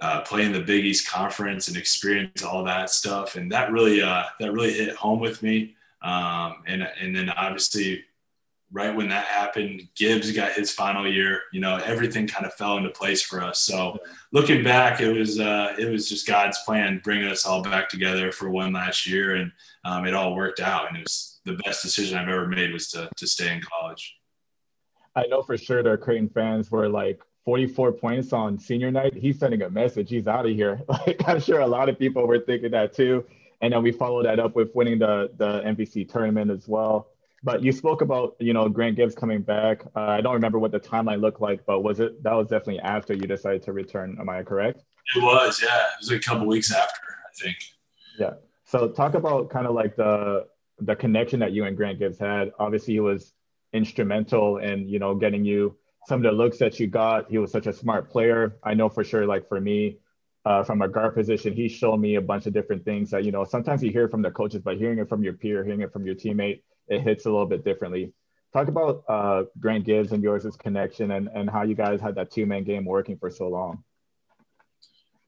[0.00, 3.36] uh, play in the Big East Conference and experience all that stuff.
[3.36, 5.76] And that really uh, that really hit home with me.
[6.02, 8.04] Um, and and then obviously
[8.72, 11.42] right when that happened, Gibbs got his final year.
[11.52, 13.60] You know, everything kind of fell into place for us.
[13.60, 13.98] So,
[14.32, 18.32] looking back, it was uh, it was just God's plan bringing us all back together
[18.32, 19.52] for one last year, and
[19.84, 20.88] um, it all worked out.
[20.88, 24.16] And it was the best decision I've ever made was to to stay in college.
[25.14, 29.14] I know for sure the Creighton fans were like 44 points on senior night.
[29.14, 30.08] He's sending a message.
[30.08, 30.80] He's out of here.
[30.88, 33.24] Like I'm sure a lot of people were thinking that too.
[33.60, 37.11] And then we followed that up with winning the the MVC tournament as well.
[37.44, 39.84] But you spoke about you know Grant Gibbs coming back.
[39.96, 42.80] Uh, I don't remember what the timeline looked like, but was it that was definitely
[42.80, 44.16] after you decided to return?
[44.20, 44.84] Am I correct?
[45.16, 45.76] It was, yeah.
[45.76, 47.56] It was a couple weeks after, I think.
[48.18, 48.34] Yeah.
[48.64, 50.46] So talk about kind of like the
[50.78, 52.52] the connection that you and Grant Gibbs had.
[52.58, 53.32] Obviously, he was
[53.72, 55.76] instrumental in you know getting you
[56.06, 57.30] some of the looks that you got.
[57.30, 58.56] He was such a smart player.
[58.62, 59.26] I know for sure.
[59.26, 59.98] Like for me,
[60.44, 63.32] uh, from a guard position, he showed me a bunch of different things that you
[63.32, 65.92] know sometimes you hear from the coaches, but hearing it from your peer, hearing it
[65.92, 68.12] from your teammate, it hits a little bit differently.
[68.52, 72.30] Talk about uh, Grant Gibbs and yours' connection and, and how you guys had that
[72.30, 73.82] two man game working for so long.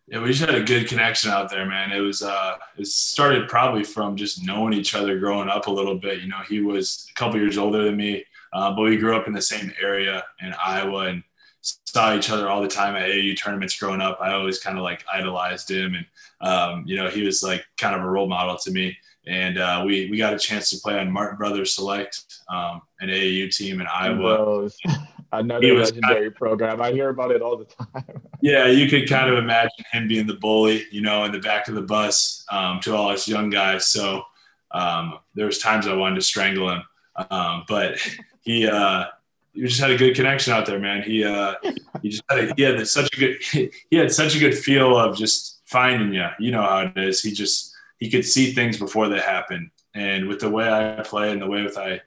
[0.06, 1.90] Yeah, we just had a good connection out there, man.
[1.90, 5.94] It was uh it started probably from just knowing each other growing up a little
[5.94, 6.20] bit.
[6.20, 9.26] You know, he was a couple years older than me, uh, but we grew up
[9.26, 11.22] in the same area in Iowa and
[11.62, 14.18] saw each other all the time at AAU tournaments growing up.
[14.20, 16.06] I always kind of like idolized him, and
[16.40, 18.98] um, you know, he was like kind of a role model to me.
[19.26, 23.08] And uh, we we got a chance to play on Martin Brothers Select, um, an
[23.08, 24.68] AAU team in Iowa.
[25.32, 26.80] Another He was legendary program.
[26.80, 28.04] I hear about it all the time.
[28.40, 31.66] Yeah, you could kind of imagine him being the bully, you know, in the back
[31.66, 33.86] of the bus um, to all us young guys.
[33.86, 34.22] So
[34.70, 36.82] um, there was times I wanted to strangle him,
[37.30, 37.96] um, but
[38.42, 39.06] he uh,
[39.54, 41.02] he just had a good connection out there, man.
[41.02, 41.54] He uh,
[42.02, 43.36] he just had a, he had such a good
[43.90, 46.26] he had such a good feel of just finding you.
[46.38, 47.22] You know how it is.
[47.22, 47.73] He just
[48.04, 51.46] he could see things before they happen, and with the way I play and the
[51.46, 52.02] way with I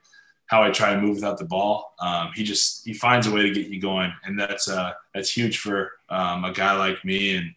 [0.46, 1.96] how I try to move without the ball.
[2.00, 5.32] Um, he just he finds a way to get you going, and that's uh, that's
[5.32, 7.38] huge for um, a guy like me.
[7.38, 7.48] And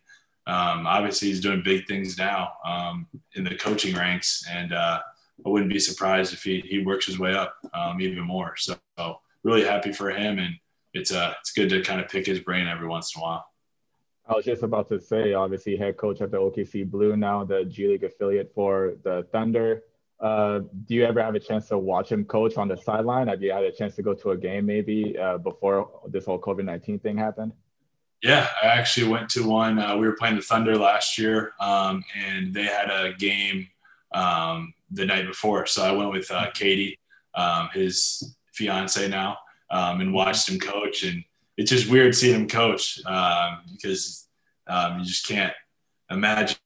[0.46, 5.00] um, obviously, he's doing big things now um, in the coaching ranks, and uh,
[5.44, 8.54] I wouldn't be surprised if he he works his way up um, even more.
[8.56, 8.78] So,
[9.42, 10.54] really happy for him, and
[10.94, 13.49] it's uh it's good to kind of pick his brain every once in a while.
[14.30, 17.64] I was just about to say, obviously, head coach at the OKC Blue now, the
[17.64, 19.82] G League affiliate for the Thunder.
[20.20, 23.26] Uh, do you ever have a chance to watch him coach on the sideline?
[23.26, 26.38] Have you had a chance to go to a game maybe uh, before this whole
[26.38, 27.52] COVID 19 thing happened?
[28.22, 29.80] Yeah, I actually went to one.
[29.80, 33.66] Uh, we were playing the Thunder last year, um, and they had a game
[34.14, 35.66] um, the night before.
[35.66, 37.00] So I went with uh, Katie,
[37.34, 39.38] um, his fiance now,
[39.70, 41.02] um, and watched him coach.
[41.02, 41.24] And
[41.60, 44.26] it's just weird seeing him coach um, because
[44.66, 45.52] um, you just can't
[46.10, 46.56] imagine,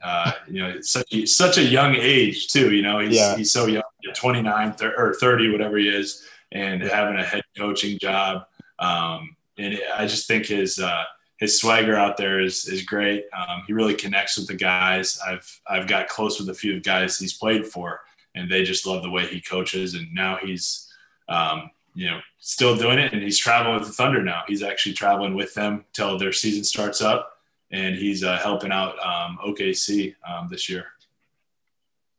[0.00, 2.72] uh, you know, such a, such a young age too.
[2.72, 3.36] You know, he's Yeah.
[3.36, 3.82] he's so young,
[4.14, 8.46] 29 thir- or 30, whatever he is, and having a head coaching job.
[8.78, 11.02] Um, and I just think his uh,
[11.38, 13.24] his swagger out there is is great.
[13.36, 15.18] Um, he really connects with the guys.
[15.26, 18.02] I've I've got close with a few of guys he's played for,
[18.36, 19.94] and they just love the way he coaches.
[19.94, 20.92] And now he's
[21.28, 24.42] um, you know still doing it, and he's traveling with the Thunder now.
[24.46, 27.38] He's actually traveling with them till their season starts up,
[27.70, 30.86] and he's uh, helping out um, OKC um, this year.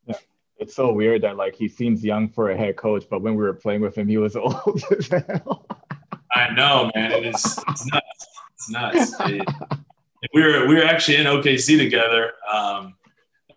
[0.08, 0.16] Yeah.
[0.58, 3.44] It's so weird that like he seems young for a head coach, but when we
[3.44, 5.66] were playing with him, he was old as hell.
[6.34, 7.12] I know, man.
[7.12, 8.28] It is it's nuts.
[8.54, 9.14] It's nuts.
[9.22, 9.48] It-
[10.34, 12.32] we were we were actually in OKC together.
[12.52, 12.96] Um,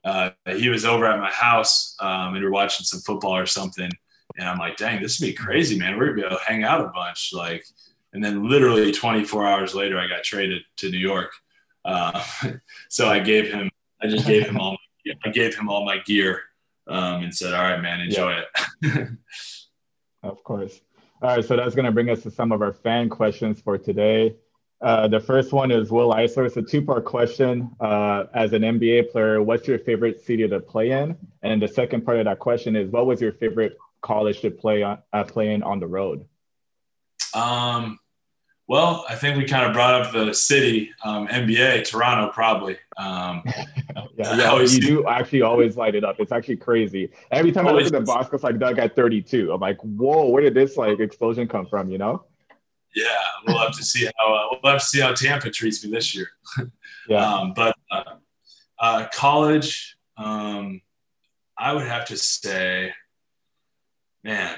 [0.04, 3.46] uh, he was over at my house um, and we were watching some football or
[3.46, 3.90] something.
[4.36, 5.96] And I'm like, dang, this would be crazy, man.
[5.96, 7.32] We're gonna be able to hang out a bunch.
[7.32, 7.64] Like,
[8.12, 11.32] and then literally 24 hours later, I got traded to New York.
[11.84, 12.22] Uh,
[12.88, 13.70] so I gave him,
[14.02, 14.76] I just gave him all,
[15.24, 16.42] I gave him all my gear
[16.86, 18.40] um, and said, all right, man, enjoy
[18.82, 19.08] it.
[20.22, 20.80] Of course.
[21.22, 23.78] All right, so that's going to bring us to some of our fan questions for
[23.78, 24.36] today.
[24.80, 26.46] Uh, the first one is Will Eisler.
[26.46, 27.70] It's a two-part question.
[27.80, 31.16] Uh, as an NBA player, what's your favorite city to play in?
[31.42, 34.82] And the second part of that question is, what was your favorite college to play
[34.82, 36.26] on, uh, play in on the road?
[37.34, 37.98] Um,
[38.66, 42.76] well, I think we kind of brought up the city, um, NBA, Toronto, probably.
[42.96, 43.42] Um,
[44.18, 46.16] Yeah, yeah, always you do actually always light it up.
[46.18, 47.08] It's actually crazy.
[47.30, 49.52] Every time I look at the box, it's like Doug at 32.
[49.52, 51.88] I'm like, whoa, where did this like explosion come from?
[51.88, 52.24] You know?
[52.94, 53.04] yeah,
[53.46, 56.14] we'll have to see how uh, we'll have to see how Tampa treats me this
[56.14, 56.28] year.
[57.08, 57.24] Yeah.
[57.26, 58.16] Um, but uh,
[58.78, 60.82] uh, college, um,
[61.56, 62.92] I would have to say,
[64.28, 64.54] man,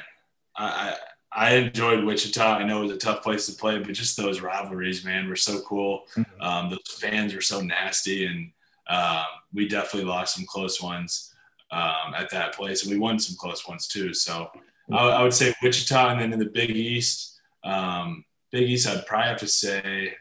[0.57, 0.97] I,
[1.33, 2.57] I enjoyed Wichita.
[2.59, 5.37] I know it was a tough place to play, but just those rivalries, man, were
[5.37, 6.03] so cool.
[6.17, 6.27] Mhm.
[6.41, 8.51] Um, those fans were so nasty, and
[8.89, 11.33] um, we definitely lost some close ones
[11.71, 14.13] um, at that place, and we won some close ones too.
[14.13, 14.51] So
[14.93, 19.07] I, I would say Wichita, and then in the Big East, um, Big East, I'd
[19.07, 20.15] probably have to say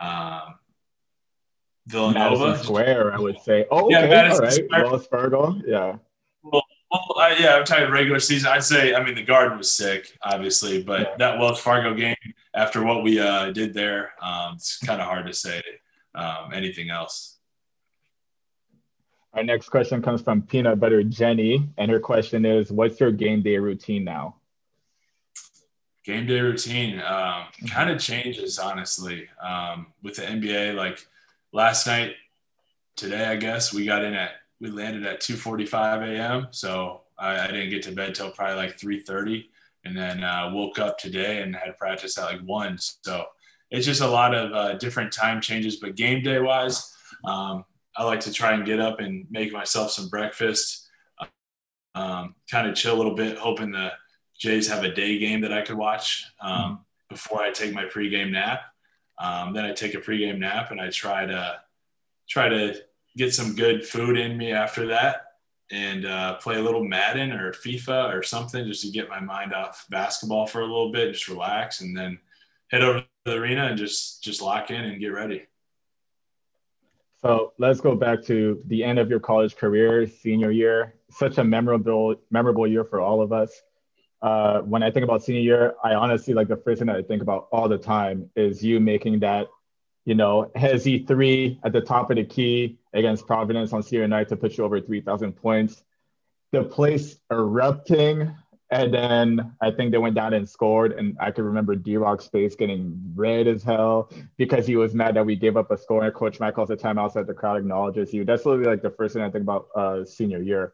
[0.00, 0.54] um,
[1.86, 2.46] Villanova.
[2.46, 3.66] Madison Square, I would say.
[3.70, 4.52] Oh, Yeah, okay, Madison all right.
[4.64, 4.84] Square.
[4.86, 5.96] Wells Fargo, yeah.
[6.90, 8.50] Well, I, yeah, I'm talking regular season.
[8.50, 11.16] I'd say, I mean, the Garden was sick, obviously, but Yeah.
[11.18, 12.14] that Wells Fargo game,
[12.54, 15.62] after what we uh, did there, um, it's kind of hard to say
[16.14, 17.38] um, anything else.
[19.34, 23.42] Our next question comes from Peanut Butter Jenny, and her question is, "What's your game
[23.42, 24.36] day routine now?"
[26.04, 30.74] Game day routine um, kind of changes, honestly, um, with the NBA.
[30.74, 31.06] Like
[31.52, 32.14] last night,
[32.94, 34.30] today, I guess we got in at
[34.60, 36.46] we landed at 2:45 a.m.
[36.50, 39.46] So I, I didn't get to bed till probably like 3:30,
[39.84, 42.78] and then uh, woke up today and had practice at like one.
[42.78, 43.26] So
[43.70, 45.76] it's just a lot of uh, different time changes.
[45.76, 46.94] But game day wise,
[47.24, 47.64] um,
[47.96, 50.88] I like to try and get up and make myself some breakfast,
[51.94, 53.92] um, kind of chill a little bit, hoping the
[54.38, 58.32] Jays have a day game that I could watch um, before I take my pregame
[58.32, 58.60] nap.
[59.18, 61.60] Um, then I take a pregame nap and I try to
[62.28, 62.74] try to
[63.16, 65.22] get some good food in me after that
[65.70, 69.52] and uh, play a little Madden or FIFA or something just to get my mind
[69.52, 72.18] off basketball for a little bit, just relax, and then
[72.70, 75.42] head over to the arena and just just lock in and get ready.
[77.22, 80.94] So let's go back to the end of your college career, senior year.
[81.10, 83.62] Such a memorable, memorable year for all of us.
[84.22, 87.02] Uh, when I think about senior year, I honestly like the first thing that I
[87.02, 89.48] think about all the time is you making that,
[90.06, 94.28] you know, Hezi three at the top of the key against Providence on senior night
[94.28, 95.82] to put you over 3,000 points.
[96.52, 98.32] The place erupting.
[98.70, 100.92] And then I think they went down and scored.
[100.92, 105.16] And I can remember D Rock's face getting red as hell because he was mad
[105.16, 106.04] that we gave up a score.
[106.04, 108.24] And Coach Matt calls a timeout so that the crowd acknowledges you.
[108.24, 110.72] That's literally like the first thing I think about uh, senior year.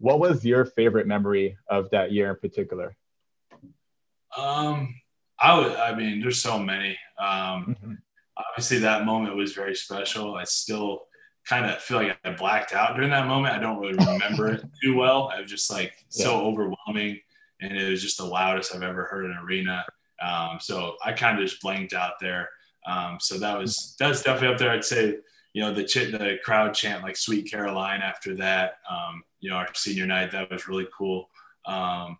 [0.00, 2.94] What was your favorite memory of that year in particular?
[4.36, 4.94] Um,
[5.40, 6.98] I would, I mean, there's so many.
[7.18, 7.98] Um,
[8.36, 10.34] obviously, that moment was very special.
[10.34, 11.02] I still
[11.46, 13.54] kind of feel like I blacked out during that moment.
[13.54, 15.30] I don't really remember it too well.
[15.34, 17.20] I was just like so overwhelming,
[17.60, 19.84] and it was just the loudest I've ever heard in an arena.
[20.20, 22.48] Um, so I kind of just blanked out there.
[22.86, 24.70] Um, so that was that's definitely up there.
[24.70, 25.16] I'd say
[25.52, 28.74] you know the ch- the crowd chant like "Sweet Caroline" after that.
[28.88, 31.28] Um, you know our senior night that was really cool.
[31.66, 32.18] Um,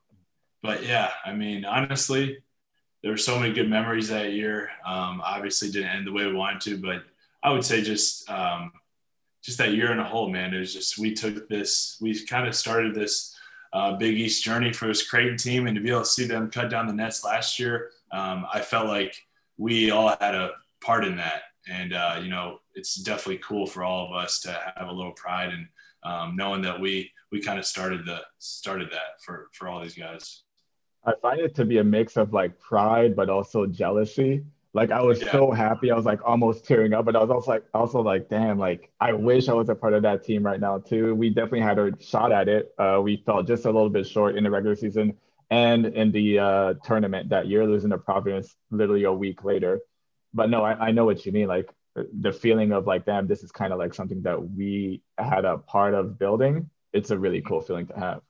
[0.63, 2.39] but yeah, I mean honestly,
[3.07, 4.69] there were so many good memories that year.
[4.85, 7.05] Um, obviously didn't end the way we wanted to, but
[7.41, 8.73] I would say just um,
[9.45, 10.53] just that year in a whole, man.
[10.53, 13.33] It was just we took this, we kind of started this
[13.73, 16.51] uh, Big East journey for this Creighton team, and to be able to see them
[16.51, 19.15] cut down the nets last year, um, I felt like
[19.57, 23.85] we all had a part in that, and uh, you know it's definitely cool for
[23.85, 25.69] all of us to have a little pride and
[26.03, 29.95] um, knowing that we we kind of started the started that for for all these
[29.95, 30.43] guys.
[31.07, 34.45] I find it to be a mix of like pride, but also jealousy.
[34.75, 35.33] Like I was yeah.
[35.33, 38.29] so happy, I was like almost tearing up, but I was also like also like,
[38.29, 41.15] damn, like I wish I was a part of that team right now too.
[41.15, 42.75] We definitely had a shot at it.
[42.77, 45.17] Uh, we fell just a little bit short in the regular season
[45.49, 49.81] and in the uh, tournament that year, losing to Providence literally a week later.
[50.35, 51.47] But no, I, I know what you mean.
[51.47, 55.45] Like the feeling of like, damn, this is kind of like something that we had
[55.45, 56.69] a part of building.
[56.93, 58.21] It's a really cool feeling to have.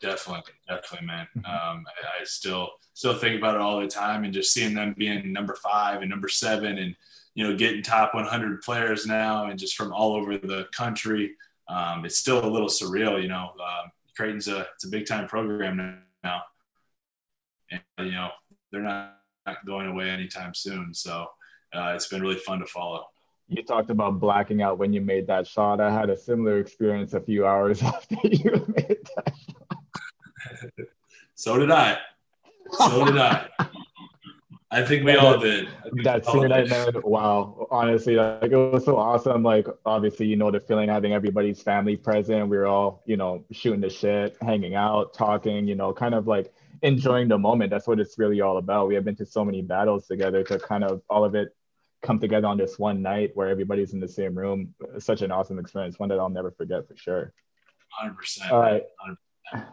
[0.00, 1.26] Definitely, definitely, man.
[1.36, 1.46] Mm-hmm.
[1.46, 4.94] Um, I, I, still still think about it all the time, and just seeing them
[4.96, 6.94] being number five and number seven, and
[7.34, 11.34] you know, getting top 100 players now, and just from all over the country.
[11.68, 13.50] Um, it's still a little surreal, you know.
[13.60, 16.42] Um, Creighton's a it's a big time program now,
[17.70, 18.30] and you know
[18.72, 20.94] they're not, not going away anytime soon.
[20.94, 21.26] So
[21.72, 23.06] uh, it's been really fun to follow.
[23.48, 25.80] You talked about blacking out when you made that shot.
[25.80, 30.86] I had a similar experience a few hours after you made that shot.
[31.34, 31.98] so did I.
[32.70, 33.48] So did I.
[34.70, 35.68] I think we all did.
[36.04, 37.66] That scene I man, wow.
[37.70, 39.42] Honestly, like it was so awesome.
[39.42, 42.48] Like obviously, you know the feeling having everybody's family present.
[42.48, 46.26] We were all, you know, shooting the shit, hanging out, talking, you know, kind of
[46.26, 47.70] like enjoying the moment.
[47.70, 48.88] That's what it's really all about.
[48.88, 51.56] We have been to so many battles together to kind of all of it
[52.02, 54.74] come together on this one night where everybody's in the same room.
[54.98, 57.32] Such an awesome experience, one that I'll never forget for sure.
[58.02, 58.50] 100%.
[58.50, 58.84] All right.
[59.54, 59.64] 100%.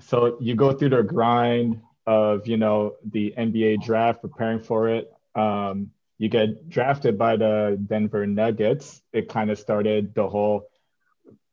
[0.00, 5.12] So you go through the grind of, you know, the NBA draft, preparing for it.
[5.34, 9.02] Um, you get drafted by the Denver Nuggets.
[9.12, 10.68] It kind of started the whole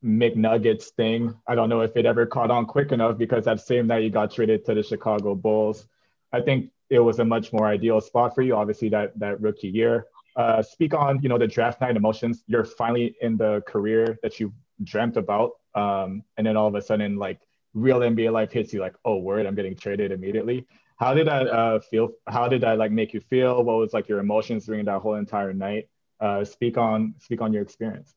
[0.04, 1.34] McNuggets thing.
[1.46, 4.10] I don't know if it ever caught on quick enough because that same night you
[4.10, 5.86] got traded to the Chicago Bulls.
[6.32, 9.68] I think it was a much more ideal spot for you, obviously that that rookie
[9.68, 10.06] year.
[10.38, 12.44] Uh, speak on you know the draft night emotions.
[12.46, 14.52] You're finally in the career that you
[14.84, 17.40] dreamt about, um, and then all of a sudden like
[17.74, 20.64] real NBA life hits you like, oh word, I'm getting traded immediately.
[20.96, 22.10] How did that uh, feel?
[22.28, 23.64] How did that like make you feel?
[23.64, 25.88] What was like your emotions during that whole entire night?
[26.20, 28.14] Uh, speak on speak on your experience.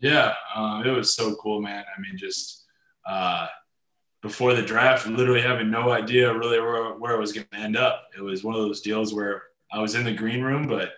[0.00, 1.84] Yeah, uh, it was so cool, man.
[1.96, 2.66] I mean, just
[3.04, 3.48] uh,
[4.22, 7.76] before the draft, literally having no idea really where, where it was going to end
[7.76, 8.04] up.
[8.16, 9.42] It was one of those deals where
[9.72, 10.92] I was in the green room, but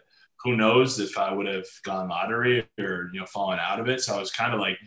[0.45, 4.01] who knows if I would have gone lottery or you know fallen out of it.
[4.01, 4.79] So I was kind of like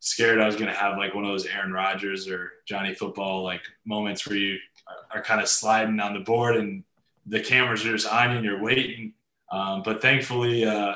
[0.00, 3.42] scared I was going to have like one of those Aaron Rodgers or Johnny Football
[3.42, 4.58] like moments where you
[5.12, 6.84] are kind of sliding on the board and
[7.26, 9.12] the cameras are just on you and you're waiting.
[9.50, 10.94] Um, but thankfully, uh,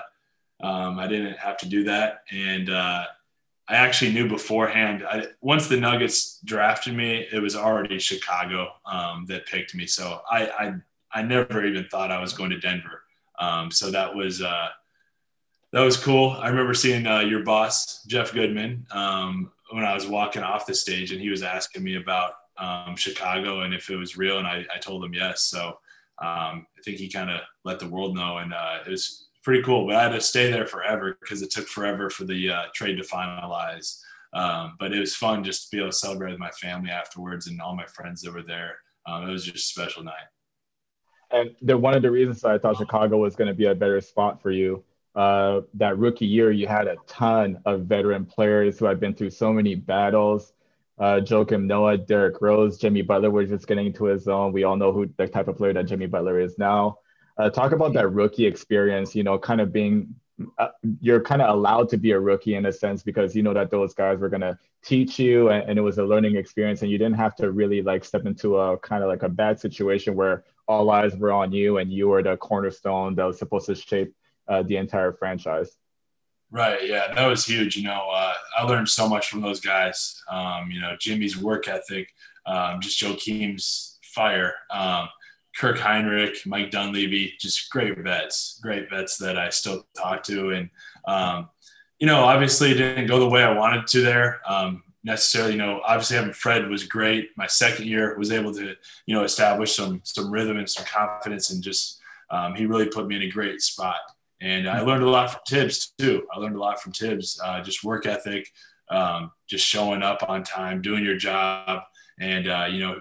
[0.63, 2.23] um, I didn't have to do that.
[2.31, 3.05] And uh,
[3.69, 5.05] I actually knew beforehand.
[5.09, 9.87] I, once the Nuggets drafted me, it was already Chicago um, that picked me.
[9.87, 10.75] So I, I,
[11.13, 13.02] I never even thought I was going to Denver.
[13.39, 14.69] Um, so that was uh,
[15.73, 16.31] that was cool.
[16.31, 20.75] I remember seeing uh, your boss Jeff Goodman um, when I was walking off the
[20.75, 24.47] stage, and he was asking me about um, Chicago and if it was real, and
[24.47, 25.43] I, I told him yes.
[25.43, 25.79] So
[26.19, 29.63] um, I think he kind of let the world know, and uh, it was pretty
[29.63, 29.87] cool.
[29.87, 32.97] But I had to stay there forever because it took forever for the uh, trade
[32.97, 34.01] to finalize.
[34.35, 37.49] Um, but it was fun just to be able to celebrate with my family afterwards
[37.49, 38.77] and all my friends that were there.
[39.07, 40.15] Um, it was just a special night.
[41.33, 44.01] And the, one of the reasons I thought Chicago was going to be a better
[44.01, 48.85] spot for you, uh, that rookie year, you had a ton of veteran players who
[48.85, 50.53] had been through so many battles.
[50.99, 54.53] Uh, Joakim Noah, Derrick Rose, Jimmy Butler was just getting into his zone.
[54.53, 56.99] We all know who the type of player that Jimmy Butler is now.
[57.39, 60.15] Uh, talk about that rookie experience, you know, kind of being,
[60.59, 60.69] uh,
[61.01, 63.71] you're kind of allowed to be a rookie in a sense because you know that
[63.71, 66.91] those guys were going to teach you and, and, it was a learning experience and
[66.91, 70.15] you didn't have to really like step into a kind of like a bad situation
[70.15, 73.75] where all eyes were on you and you were the cornerstone that was supposed to
[73.75, 74.15] shape
[74.49, 75.77] uh, the entire franchise.
[76.51, 76.87] Right.
[76.87, 77.77] Yeah, that was huge.
[77.77, 80.23] You know, uh, I learned so much from those guys.
[80.31, 82.09] Um, you know, Jimmy's work ethic,
[82.45, 84.55] um, just Joakim's fire.
[84.71, 85.09] Um,
[85.57, 90.51] Kirk Hinrich, Mike Dunleavy, just great vets, great vets that I still talk to.
[90.51, 90.71] And,
[91.07, 91.49] um,
[91.99, 94.41] you know, obviously it didn't go the way I wanted to there.
[95.05, 97.31] Necessarily, you know, obviously having Fred was great.
[97.37, 98.75] My second year was able to,
[99.07, 102.01] you know, establish some, some rhythm and some confidence and just,
[102.31, 103.97] um, he really put me in a great spot.
[104.41, 106.27] And I learned a lot from Thibs too.
[106.35, 108.49] I learned a lot from Thibs, uh, just work ethic,
[108.91, 111.83] um, just showing up on time, doing your job,
[112.19, 113.01] and uh, you know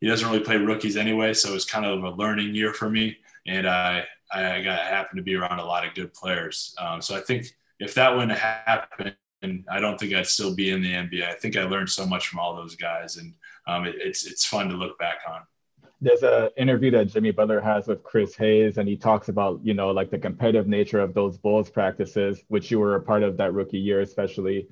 [0.00, 3.16] he doesn't really play rookies anyway, so it's kind of a learning year for me.
[3.46, 6.74] And I I got happened to be around a lot of good players.
[6.78, 7.46] Um, so I think
[7.80, 8.38] if that wouldn't
[9.40, 11.28] happen, I don't think I'd still be in the NBA.
[11.28, 13.34] I think I learned so much from all those guys, and
[13.66, 15.40] um, it, it's it's fun to look back on.
[16.00, 19.74] there's a interview that Jimmy Butler has with Chris Haynes, and he talks about you
[19.74, 23.36] know like the competitive nature of those Bulls practices, which you were a part of
[23.38, 24.68] that rookie year, especially.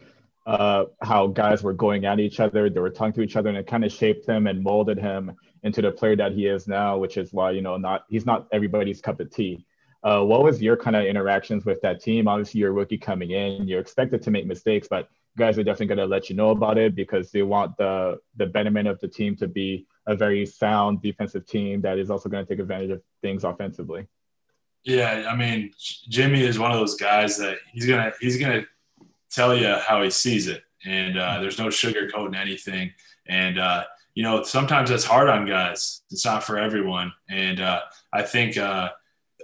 [0.46, 3.58] Uh, how guys were going at each other, they were talking to each other, and
[3.58, 6.96] it kind of shaped him and molded him into the player that he is now,
[6.96, 9.66] which is why you know not he's not everybody's cup of tea.
[10.02, 12.28] Uh, what was your kind of interactions with that team?
[12.28, 15.86] Obviously, you're a rookie coming in, you're expected to make mistakes, but guys are definitely
[15.86, 19.08] going to let you know about it because they want the the betterment of the
[19.08, 22.90] team to be a very sound defensive team that is also going to take advantage
[22.90, 24.06] of things offensively.
[24.84, 25.72] Yeah, I mean,
[26.08, 28.64] Jimmy is one of those guys that he's gonna he's gonna
[29.30, 32.92] tell you how he sees it, and uh, there's no sugarcoating anything.
[33.26, 33.84] And uh,
[34.14, 36.02] you know, sometimes that's hard on guys.
[36.10, 37.12] It's not for everyone.
[37.28, 37.82] And uh,
[38.12, 38.90] I think uh,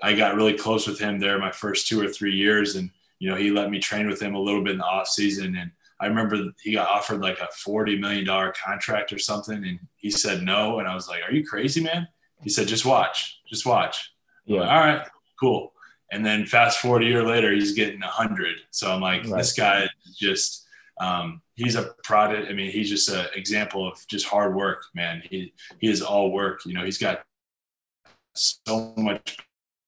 [0.03, 3.31] I got really close with him there my first two or three years, and you
[3.31, 5.57] know, he let me train with him a little bit in the off season.
[5.57, 9.79] And I remember he got offered like a forty million dollar contract or something, and
[9.97, 10.81] he said no.
[10.81, 12.09] And I was like, "Are you crazy, man?"
[12.43, 14.13] He said, "Just watch, just watch."
[14.45, 14.61] Yeah.
[14.61, 15.73] Like, All right, cool.
[16.11, 18.57] And then fast forward a year later, he's getting a hundred.
[18.71, 19.39] So I'm like, right.
[19.39, 19.89] this guy
[20.19, 20.67] just
[21.01, 22.49] um, he's a product.
[22.51, 25.23] I mean, he's just an example of just hard work, man.
[25.29, 26.67] He he is all work.
[26.67, 27.23] You know, he's got
[28.35, 29.39] so much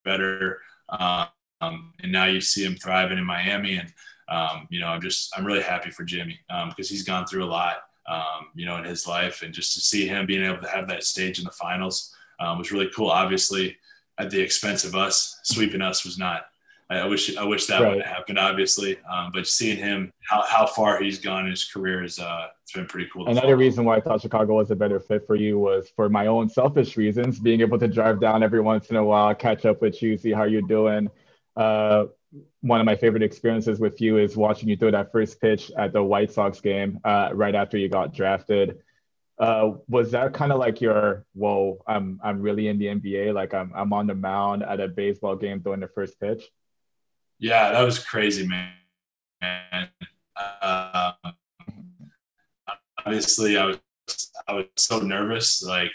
[0.05, 1.27] better, um,
[1.61, 3.77] and now you see him thriving in Miami.
[3.77, 3.93] And
[4.29, 7.43] um, you know, I'm just I'm really happy for Jimmy because um, he's gone through
[7.43, 7.77] a lot,
[8.07, 10.87] um, you know, in his life, and just to see him being able to have
[10.87, 13.09] that stage in the finals um, was really cool.
[13.09, 13.75] Obviously,
[14.17, 16.45] at the expense of us, sweeping us was not
[16.89, 17.95] I wish I wish that right.
[17.95, 18.97] would have happened, obviously.
[19.11, 22.71] Um, but seeing him how, how far he's gone in his career is uh, it's
[22.71, 23.27] been pretty cool.
[23.27, 23.57] Another follow.
[23.57, 26.49] reason why I thought Chicago was a better fit for you was for my own
[26.49, 30.01] selfish reasons, being able to drive down every once in a while, catch up with
[30.01, 31.07] you, see how you're doing.
[31.55, 32.05] Uh,
[32.61, 35.93] one of my favorite experiences with you is watching you throw that first pitch at
[35.93, 38.79] the White Sox game uh, right after you got drafted.
[39.37, 41.77] Uh, was that kind of like your whoa?
[41.85, 43.31] I'm I'm really in the NBA.
[43.35, 46.41] Like I'm I'm on the mound at a baseball game throwing the first pitch.
[47.37, 48.71] Yeah, that was crazy, man.
[50.35, 51.11] Uh,
[53.05, 53.79] obviously, I was
[54.47, 55.63] I was so nervous.
[55.63, 55.91] Like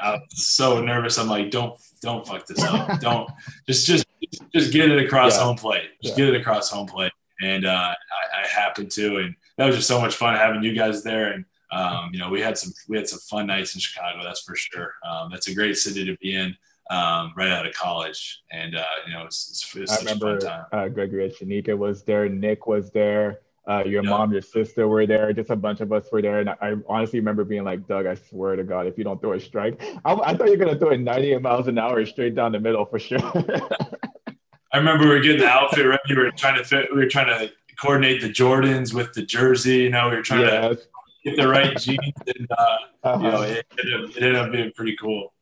[0.00, 1.18] I was so nervous.
[1.18, 3.00] I'm like, don't don't fuck this up.
[3.00, 3.28] Don't
[3.66, 4.06] just just
[4.54, 5.44] just get it across yeah.
[5.44, 5.90] home plate.
[6.02, 6.26] Just yeah.
[6.26, 7.12] get it across home plate.
[7.40, 10.74] And uh, I, I happened to, and that was just so much fun having you
[10.74, 11.32] guys there.
[11.32, 14.22] And um, you know, we had some we had some fun nights in Chicago.
[14.22, 14.94] That's for sure.
[15.08, 16.56] Um, that's a great city to be in
[16.90, 18.42] um, right out of college.
[18.50, 20.66] And, uh, you know, it's, it's, it's a fun time.
[20.72, 23.40] I remember uh, Gregory Shanika was there, Nick was there.
[23.68, 24.10] Uh, your yep.
[24.10, 25.30] mom, your sister were there.
[25.34, 28.06] Just a bunch of us were there, and I, I, honestly remember being like, "Doug,
[28.06, 30.64] I swear to God, if you don't throw a strike, I, I thought you were
[30.64, 33.18] gonna throw it 98 miles an hour straight down the middle for sure."
[34.72, 36.00] I remember we were getting the outfit ready.
[36.08, 36.88] We were trying to fit.
[36.90, 39.78] We were trying to coordinate the Jordans with the jersey.
[39.80, 40.78] You know, we were trying to
[41.22, 43.18] get the right jeans, and uh, uh-huh.
[43.22, 45.34] you know, it, it, ended up being pretty cool.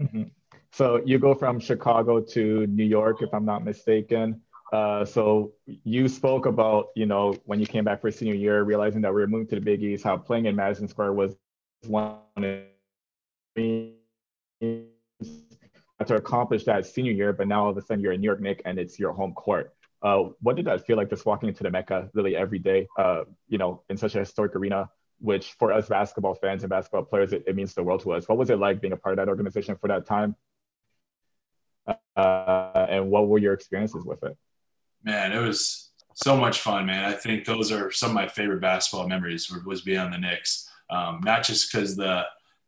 [0.00, 0.22] Mm-hmm.
[0.72, 4.40] So you go from Chicago to New York, if I'm not mistaken.
[4.72, 9.00] Uh, so you spoke about, you know, when you came back for senior year, realizing
[9.00, 11.36] that we were moving to the Big East, how playing in Madison Square was
[11.86, 12.18] one
[13.56, 13.94] to
[16.10, 18.60] accomplish that senior year, but now all of a sudden you're in New York Knick
[18.64, 19.72] and it's your home court.
[20.02, 23.24] Uh, what did that feel like just walking into the Mecca really every day, uh,
[23.48, 24.88] you know, in such a historic arena,
[25.18, 28.28] which for us basketball fans and basketball players, it, it means the world to us.
[28.28, 30.36] What was it like being a part of that organization for that time?
[32.16, 34.36] uh, and what were your experiences with it?
[35.08, 37.02] Man, it was so much fun, man.
[37.06, 40.68] I think those are some of my favorite basketball memories was being on the Knicks.
[40.90, 42.24] Um, not just because the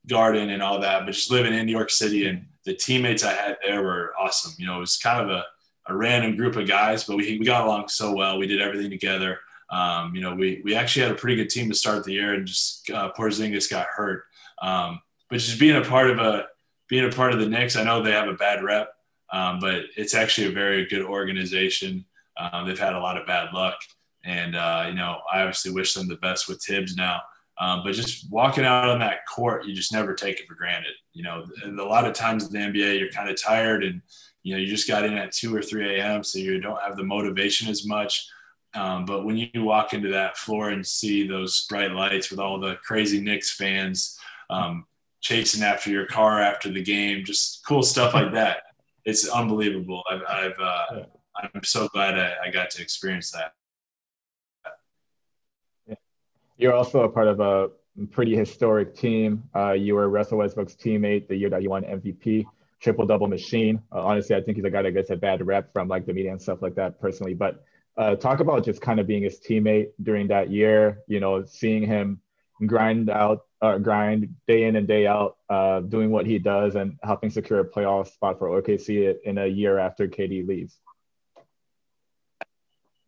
[0.07, 3.35] garden and all that, but just living in New York City and the teammates I
[3.35, 4.55] had there were awesome.
[4.57, 5.45] You know, it was kind of a,
[5.89, 8.39] a random group of guys, but we, we got along so well.
[8.39, 9.41] We did everything together.
[9.69, 12.33] Um, you know, we, we actually had a pretty good team to start the year
[12.33, 14.25] and just uh, Porzingis got hurt.
[14.63, 16.47] Um, but just being a part of a,
[16.89, 18.95] being a part of the Knicks, I know they have a bad rep,
[19.31, 22.07] um, but it's actually a very good organization.
[22.41, 23.79] Um, they've had a lot of bad luck,
[24.25, 27.21] and uh, you know I obviously wish them the best with Thibs now.
[27.59, 30.93] Um, but just walking out on that court, you just never take it for granted.
[31.13, 34.01] You know, and a lot of times in the NBA, you're kind of tired, and
[34.43, 36.97] you know you just got in at two or three a.m., so you don't have
[36.97, 38.29] the motivation as much.
[38.73, 42.61] Um, but when you walk into that floor and see those bright lights with all
[42.61, 44.17] the crazy Knicks fans
[44.49, 44.87] um,
[45.21, 48.63] chasing after your car after the game, just cool stuff like that
[49.05, 50.03] it's unbelievable.
[50.11, 50.87] I've, I've uh.
[51.55, 53.53] I'm so glad I, I, got to experience that.
[56.57, 57.71] You're also a part of a
[58.11, 59.45] pretty historic team.
[59.55, 62.45] Uh, you were Russell Westbrook's teammate the year that you won MVP,
[62.81, 63.83] triple double machine.
[63.91, 66.13] Uh, honestly, I think he's a guy that gets a bad rep from like the
[66.13, 67.35] media and stuff like that personally.
[67.35, 67.65] But
[67.97, 71.01] uh, talk about just kind of being his teammate during that year.
[71.07, 72.21] You know, seeing him
[72.67, 76.99] grind out uh, grind day in and day out, uh, doing what he does and
[77.03, 80.79] helping secure a playoff spot for OKC in a year after KD leaves?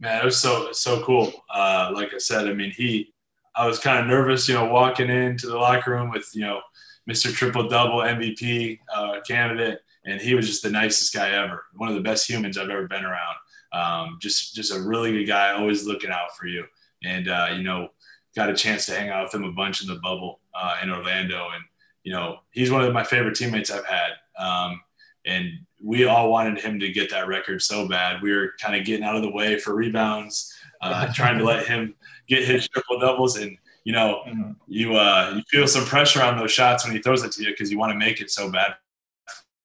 [0.03, 1.33] Man, it was so so cool.
[1.49, 3.15] Uh, like I said, I mean, he,
[3.55, 6.61] I was kind of nervous, you know, walking into the locker room with you know
[7.09, 7.33] Mr.
[7.33, 11.67] Triple Double MVP uh, candidate, and he was just the nicest guy ever.
[11.77, 13.37] One of the best humans I've ever been around.
[13.73, 16.65] Um, just just a really good guy, always looking out for you.
[17.05, 17.91] And uh, you know,
[18.35, 20.91] got a chance to hang out with him a bunch in the bubble uh, in
[20.91, 21.63] Orlando, and
[22.03, 24.11] you know, he's one of my favorite teammates I've had.
[24.37, 24.81] Um,
[25.25, 28.23] and we all wanted him to get that record so bad.
[28.23, 31.67] We were kind of getting out of the way for rebounds, uh, trying to let
[31.67, 31.95] him
[32.29, 33.37] get his triple doubles.
[33.37, 34.53] And you know, mm-hmm.
[34.69, 37.51] you uh, you feel some pressure on those shots when he throws it to you
[37.51, 38.77] because you want to make it so bad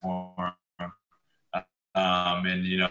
[0.01, 0.91] for him.
[1.95, 2.89] Um, and you know,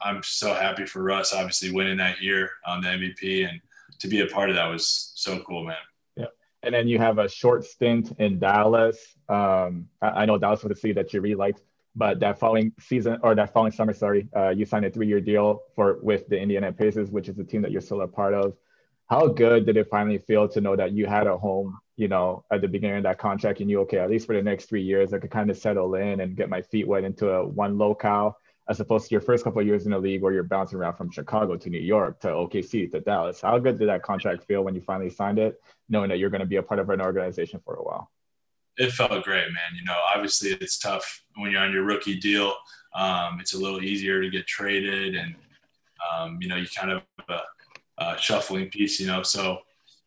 [0.00, 3.60] I'm so happy for Russ, obviously winning that year on the MVP, and
[4.00, 5.76] to be a part of that was so cool, man.
[6.16, 6.26] Yeah,
[6.62, 8.98] and then you have a short stint in Dallas.
[9.28, 11.60] Um, I, I know Dallas was a city that you really liked,
[11.96, 15.62] but that following season or that following summer, sorry, uh, you signed a three-year deal
[15.74, 18.54] for with the Indiana Pacers, which is the team that you're still a part of.
[19.08, 22.44] How good did it finally feel to know that you had a home, you know,
[22.52, 23.58] at the beginning of that contract?
[23.58, 25.94] You knew, okay, at least for the next three years, I could kind of settle
[25.94, 28.36] in and get my feet wet into a one locale
[28.68, 30.94] as opposed to your first couple of years in the league where you're bouncing around
[30.94, 33.40] from Chicago to New York to OKC to Dallas.
[33.40, 36.40] How good did that contract feel when you finally signed it, knowing that you're going
[36.40, 38.10] to be a part of an organization for a while?
[38.78, 39.76] It felt great, man.
[39.76, 42.54] You know, obviously it's tough when you're on your rookie deal.
[42.94, 45.34] Um, it's a little easier to get traded, and
[46.10, 47.40] um, you know, you kind of a,
[47.98, 48.98] a, shuffling piece.
[48.98, 49.58] You know, so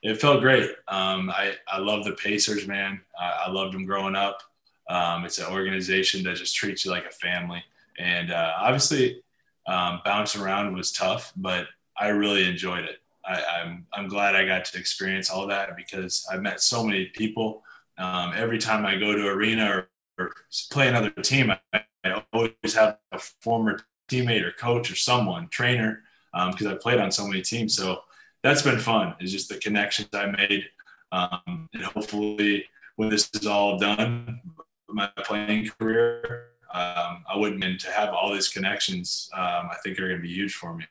[0.01, 0.71] it felt great.
[0.87, 3.01] Um, I I love the Pacers, man.
[3.19, 4.41] I, I loved them growing up.
[4.89, 7.63] Um, it's an organization that just treats you like a family.
[7.97, 9.21] And uh, obviously,
[9.67, 11.67] um, bouncing around was tough, but
[11.97, 12.97] I really enjoyed it.
[13.25, 17.05] I, I'm, I'm glad I got to experience all that because I met so many
[17.05, 17.63] people.
[17.97, 20.31] Um, every time I go to arena or, or
[20.71, 23.79] play another team, I, I, always have a former
[24.09, 26.01] teammate or coach or someone, trainer,
[26.33, 27.75] because um, I played on so many teams.
[27.75, 28.01] So
[28.43, 29.15] that's been fun.
[29.19, 30.65] It's just the connections I made,
[31.11, 32.65] um, and hopefully,
[32.95, 34.41] when this is all done,
[34.87, 39.29] my playing career, um, I wouldn't mean to have all these connections.
[39.33, 40.85] Um, I think are going to be huge for me.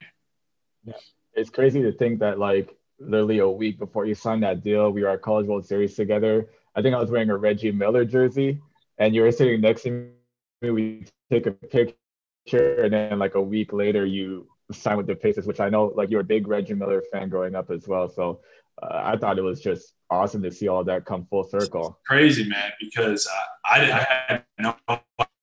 [0.84, 0.94] Yeah,
[1.34, 5.02] it's crazy to think that like literally a week before you signed that deal, we
[5.02, 6.46] were at College World Series together.
[6.74, 8.60] I think I was wearing a Reggie Miller jersey,
[8.98, 10.70] and you were sitting next to me.
[10.70, 15.46] We take a picture, and then like a week later, you signed with the Pacers,
[15.46, 18.08] which I know like you're a big Reggie Miller fan growing up as well.
[18.08, 18.40] So
[18.82, 21.98] uh, I thought it was just awesome to see all that come full circle.
[22.00, 23.26] It's crazy, man, because
[23.64, 24.76] I, I, I had no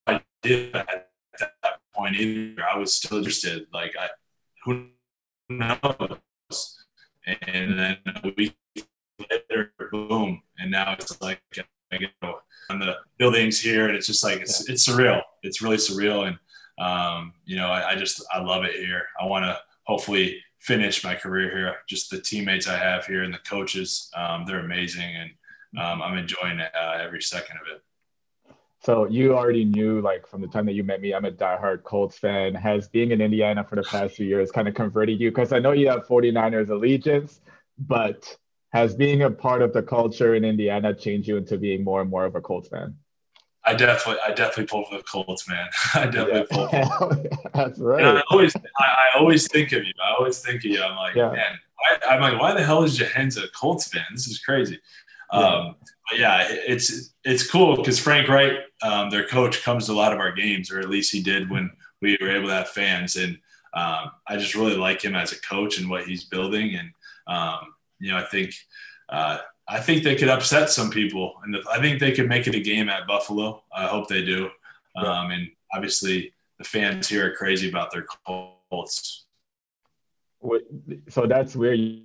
[0.07, 1.09] idea at
[1.39, 2.63] that point either.
[2.63, 3.67] I was still interested.
[3.73, 4.09] Like, I,
[4.63, 4.87] who
[5.49, 6.85] knows?
[7.25, 8.55] And then a week
[9.19, 11.41] later, boom, and now it's like
[11.91, 12.39] I go
[12.69, 15.21] on the buildings here, and it's just like it's it's surreal.
[15.43, 16.37] It's really surreal, and
[16.79, 19.03] um, you know, I, I just I love it here.
[19.19, 21.75] I want to hopefully finish my career here.
[21.87, 25.31] Just the teammates I have here and the coaches, um, they're amazing, and
[25.81, 27.81] um, I'm enjoying uh, every second of it.
[28.83, 31.83] So you already knew, like from the time that you met me, I'm a diehard
[31.83, 32.53] Colts fan.
[32.53, 35.31] Has being in Indiana for the past few years kind of converted you?
[35.31, 37.41] Because I know you have 49ers allegiance,
[37.79, 38.37] but
[38.69, 42.09] has being a part of the culture in Indiana changed you into being more and
[42.09, 42.95] more of a Colts fan?
[43.63, 45.67] I definitely, I definitely pull for the Colts, man.
[45.93, 46.87] I definitely yeah.
[46.89, 47.25] pull.
[47.53, 48.03] That's right.
[48.03, 49.91] I always, I, I, always think of you.
[50.01, 50.81] I always think of you.
[50.81, 51.31] I'm like, yeah.
[51.31, 51.59] man,
[52.09, 54.05] I, am like, why the hell is Jahen's a Colts fan?
[54.11, 54.79] This is crazy.
[55.33, 55.39] Yeah.
[55.39, 55.75] Um,
[56.09, 60.13] but yeah, it's it's cool because Frank Reich, um, their coach, comes to a lot
[60.13, 61.69] of our games, or at least he did when
[62.01, 63.17] we were able to have fans.
[63.17, 63.37] And
[63.73, 66.75] um, I just really like him as a coach and what he's building.
[66.75, 66.91] And
[67.27, 68.53] um, you know, I think
[69.09, 72.55] uh, I think they could upset some people, and I think they could make it
[72.55, 73.63] a game at Buffalo.
[73.75, 74.49] I hope they do.
[74.95, 79.25] Um, and obviously, the fans here are crazy about their Colts.
[81.09, 82.03] So that's where you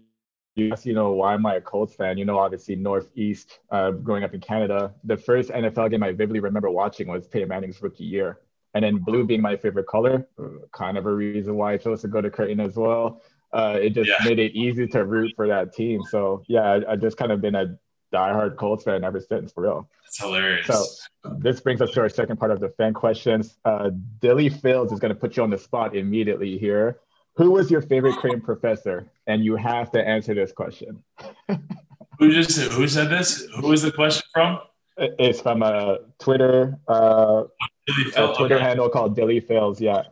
[0.55, 2.19] you ask, you know, why am I a Colts fan?
[2.19, 6.41] You know, obviously Northeast, uh, growing up in Canada, the first NFL game I vividly
[6.41, 8.41] remember watching was Peyton Manning's rookie year.
[8.75, 10.27] And then blue being my favorite color,
[10.73, 13.23] kind of a reason why I chose to go to Creighton as well.
[13.53, 14.29] Uh, it just yeah.
[14.29, 16.03] made it easy to root for that team.
[16.11, 17.79] So yeah, I, I just kind of been a
[18.13, 19.89] diehard Colts fan ever since, for real.
[20.07, 20.67] It's hilarious.
[20.67, 23.57] So this brings us to our second part of the fan questions.
[23.65, 23.91] Uh,
[24.21, 27.01] Dilly Fields is going to put you on the spot immediately here.
[27.37, 29.11] Who was your favorite Creighton professor?
[29.27, 31.03] And you have to answer this question.
[32.19, 33.47] who just who said this?
[33.57, 34.61] Who was the question from?
[34.99, 37.45] It's from a Twitter uh,
[37.89, 38.65] a Twitter okay.
[38.65, 39.81] handle called Dilly Fails.
[39.81, 40.03] Yeah.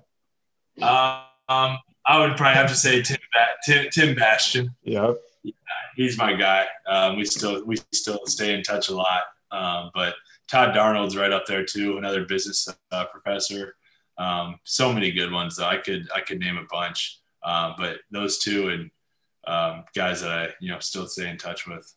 [0.80, 3.18] Um, I would probably have to say Tim
[3.64, 4.74] Tim, Tim Bastion.
[4.82, 5.16] Yep.
[5.42, 5.52] Yeah,
[5.96, 6.66] he's my guy.
[6.86, 9.22] Um, we still we still stay in touch a lot.
[9.50, 10.14] Um, but
[10.48, 13.74] Todd Darnold's right up there too, another business uh, professor.
[14.18, 15.66] Um, so many good ones though.
[15.66, 18.90] I could I could name a bunch, uh, but those two and
[19.46, 21.92] um, guys that I you know still stay in touch with.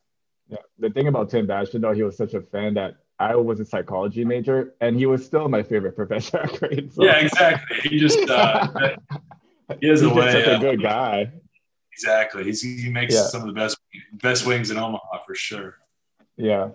[0.48, 3.60] Yeah, the thing about Tim Basham though, he was such a fan that I was
[3.60, 6.94] a psychology major, and he was still my favorite professor at grade.
[6.94, 7.04] So.
[7.04, 7.90] Yeah, exactly.
[7.90, 8.68] He just uh,
[9.82, 10.32] he has He's a way.
[10.32, 11.32] such a good guy.
[11.92, 12.44] Exactly.
[12.46, 13.24] He's, he makes Yeah.
[13.24, 13.78] some of the best
[14.14, 15.78] best wings in Omaha for sure.
[16.38, 16.70] Yeah.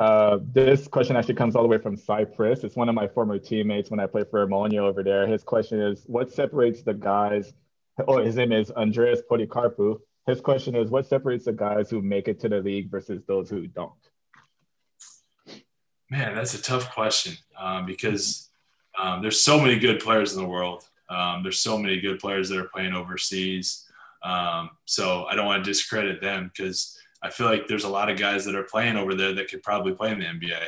[0.00, 2.64] Uh, this question actually comes all the way from Cyprus.
[2.64, 5.26] It's one of my former teammates when I played for Omonia over there.
[5.26, 7.52] His question is, what separates the guys?
[8.08, 10.00] Oh, his name is Andreas Policarpou.
[10.26, 13.48] His question is, what separates the guys who make it to the league versus those
[13.48, 13.92] who don't?
[16.10, 18.50] Man, that's a tough question um, because
[18.98, 20.88] um, there's so many good players in the world.
[21.08, 23.86] Um, there's so many good players that are playing overseas.
[24.22, 28.10] Um, so I don't want to discredit them because I feel like there's a lot
[28.10, 30.62] of guys that are playing over there that could probably play in the NBA.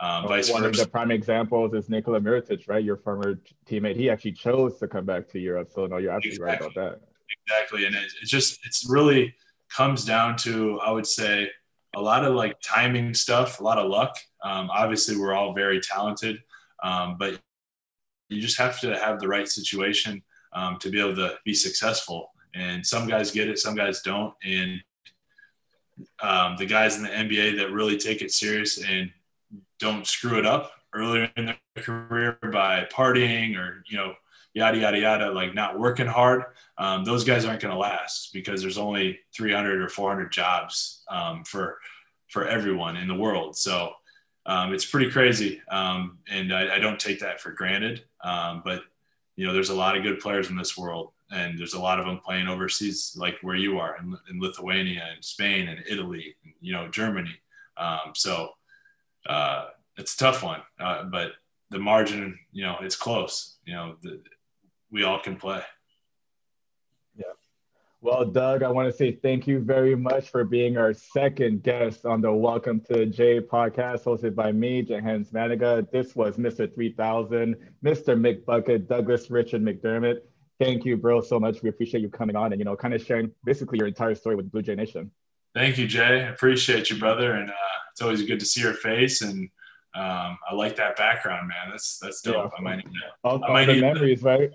[0.00, 2.82] Um, vice One of the prime examples is Nikola Mirotic, right?
[2.82, 3.38] Your former
[3.68, 3.96] teammate.
[3.96, 5.70] He actually chose to come back to Europe.
[5.74, 7.00] So no, you're absolutely right about that.
[7.46, 9.34] exactly and it, it just it's really
[9.68, 11.48] comes down to i would say
[11.96, 15.80] a lot of like timing stuff a lot of luck um, obviously we're all very
[15.80, 16.42] talented
[16.82, 17.38] um, but
[18.30, 20.22] you just have to have the right situation
[20.52, 24.34] um, to be able to be successful and some guys get it some guys don't
[24.44, 24.82] and
[26.22, 29.10] um, the guys in the nba that really take it serious and
[29.78, 34.14] don't screw it up earlier in their career by partying or you know
[34.54, 36.44] yada yada yada like not working hard
[36.78, 41.44] um, those guys aren't going to last because there's only 300 or 400 jobs um,
[41.44, 41.78] for
[42.30, 43.56] for everyone in the world.
[43.56, 43.92] So
[44.50, 48.02] um, it's pretty crazy, um, and I, I, don't take that for granted.
[48.24, 48.82] Um, but
[49.36, 52.00] you know, there's a lot of good players in this world, and there's a lot
[52.00, 56.34] of them playing overseas, like where you are in, in Lithuania and Spain and Italy,
[56.42, 57.40] and, you know, Germany.
[57.76, 58.50] Um, so
[59.26, 61.34] uh, it's a tough one, uh, but
[61.70, 63.58] the margin, you know, it's close.
[63.64, 64.20] You know, the,
[64.90, 65.62] we all can play.
[68.02, 72.06] Well, Doug, I want to say thank you very much for being our second guest
[72.06, 75.90] on the Welcome to Jay podcast hosted by me, Jahenns Manigat.
[75.90, 76.72] This was Mr.
[76.74, 78.16] 3000, Mr.
[78.18, 80.20] McBucket, Douglas Richard McDermott.
[80.58, 81.62] Thank you, bro, so much.
[81.62, 84.34] We appreciate you coming on and, you know, kind of sharing basically your entire story
[84.34, 85.10] with Blue Jay Nation.
[85.54, 86.26] Thank you, Jay.
[86.26, 87.32] Appreciate you, brother.
[87.32, 87.54] And uh,
[87.92, 89.20] it's always good to see your face.
[89.20, 89.50] And
[89.94, 91.70] um, I like that background, man.
[91.70, 92.34] That's that's dope.
[92.36, 92.48] Yeah.
[92.58, 92.90] I might need to,
[93.24, 94.50] All, I all might the need- memories, right?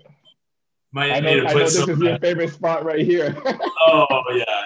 [0.96, 3.36] Might I need know, to I put this is your favorite spot right here.
[3.86, 4.64] oh yeah.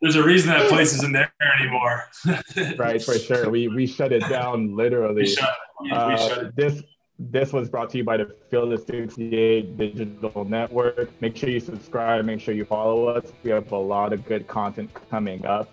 [0.00, 2.04] There's a reason that place isn't there anymore.
[2.78, 3.50] right, for sure.
[3.50, 5.22] We we shut it down literally.
[5.22, 6.54] we shut, we, Uh, we shut it.
[6.54, 6.84] this
[7.18, 11.20] this was brought to you by the Field of 68 Digital Network.
[11.20, 12.24] Make sure you subscribe.
[12.24, 13.32] Make sure you follow us.
[13.42, 15.68] We have a lot of good content coming up.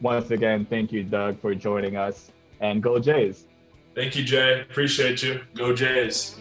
[0.00, 2.30] Once again, thank you, Doug, for joining us.
[2.60, 3.46] And go Jays.
[3.96, 4.60] Thank you, Jay.
[4.60, 5.40] Appreciate you.
[5.56, 6.36] Go Jays.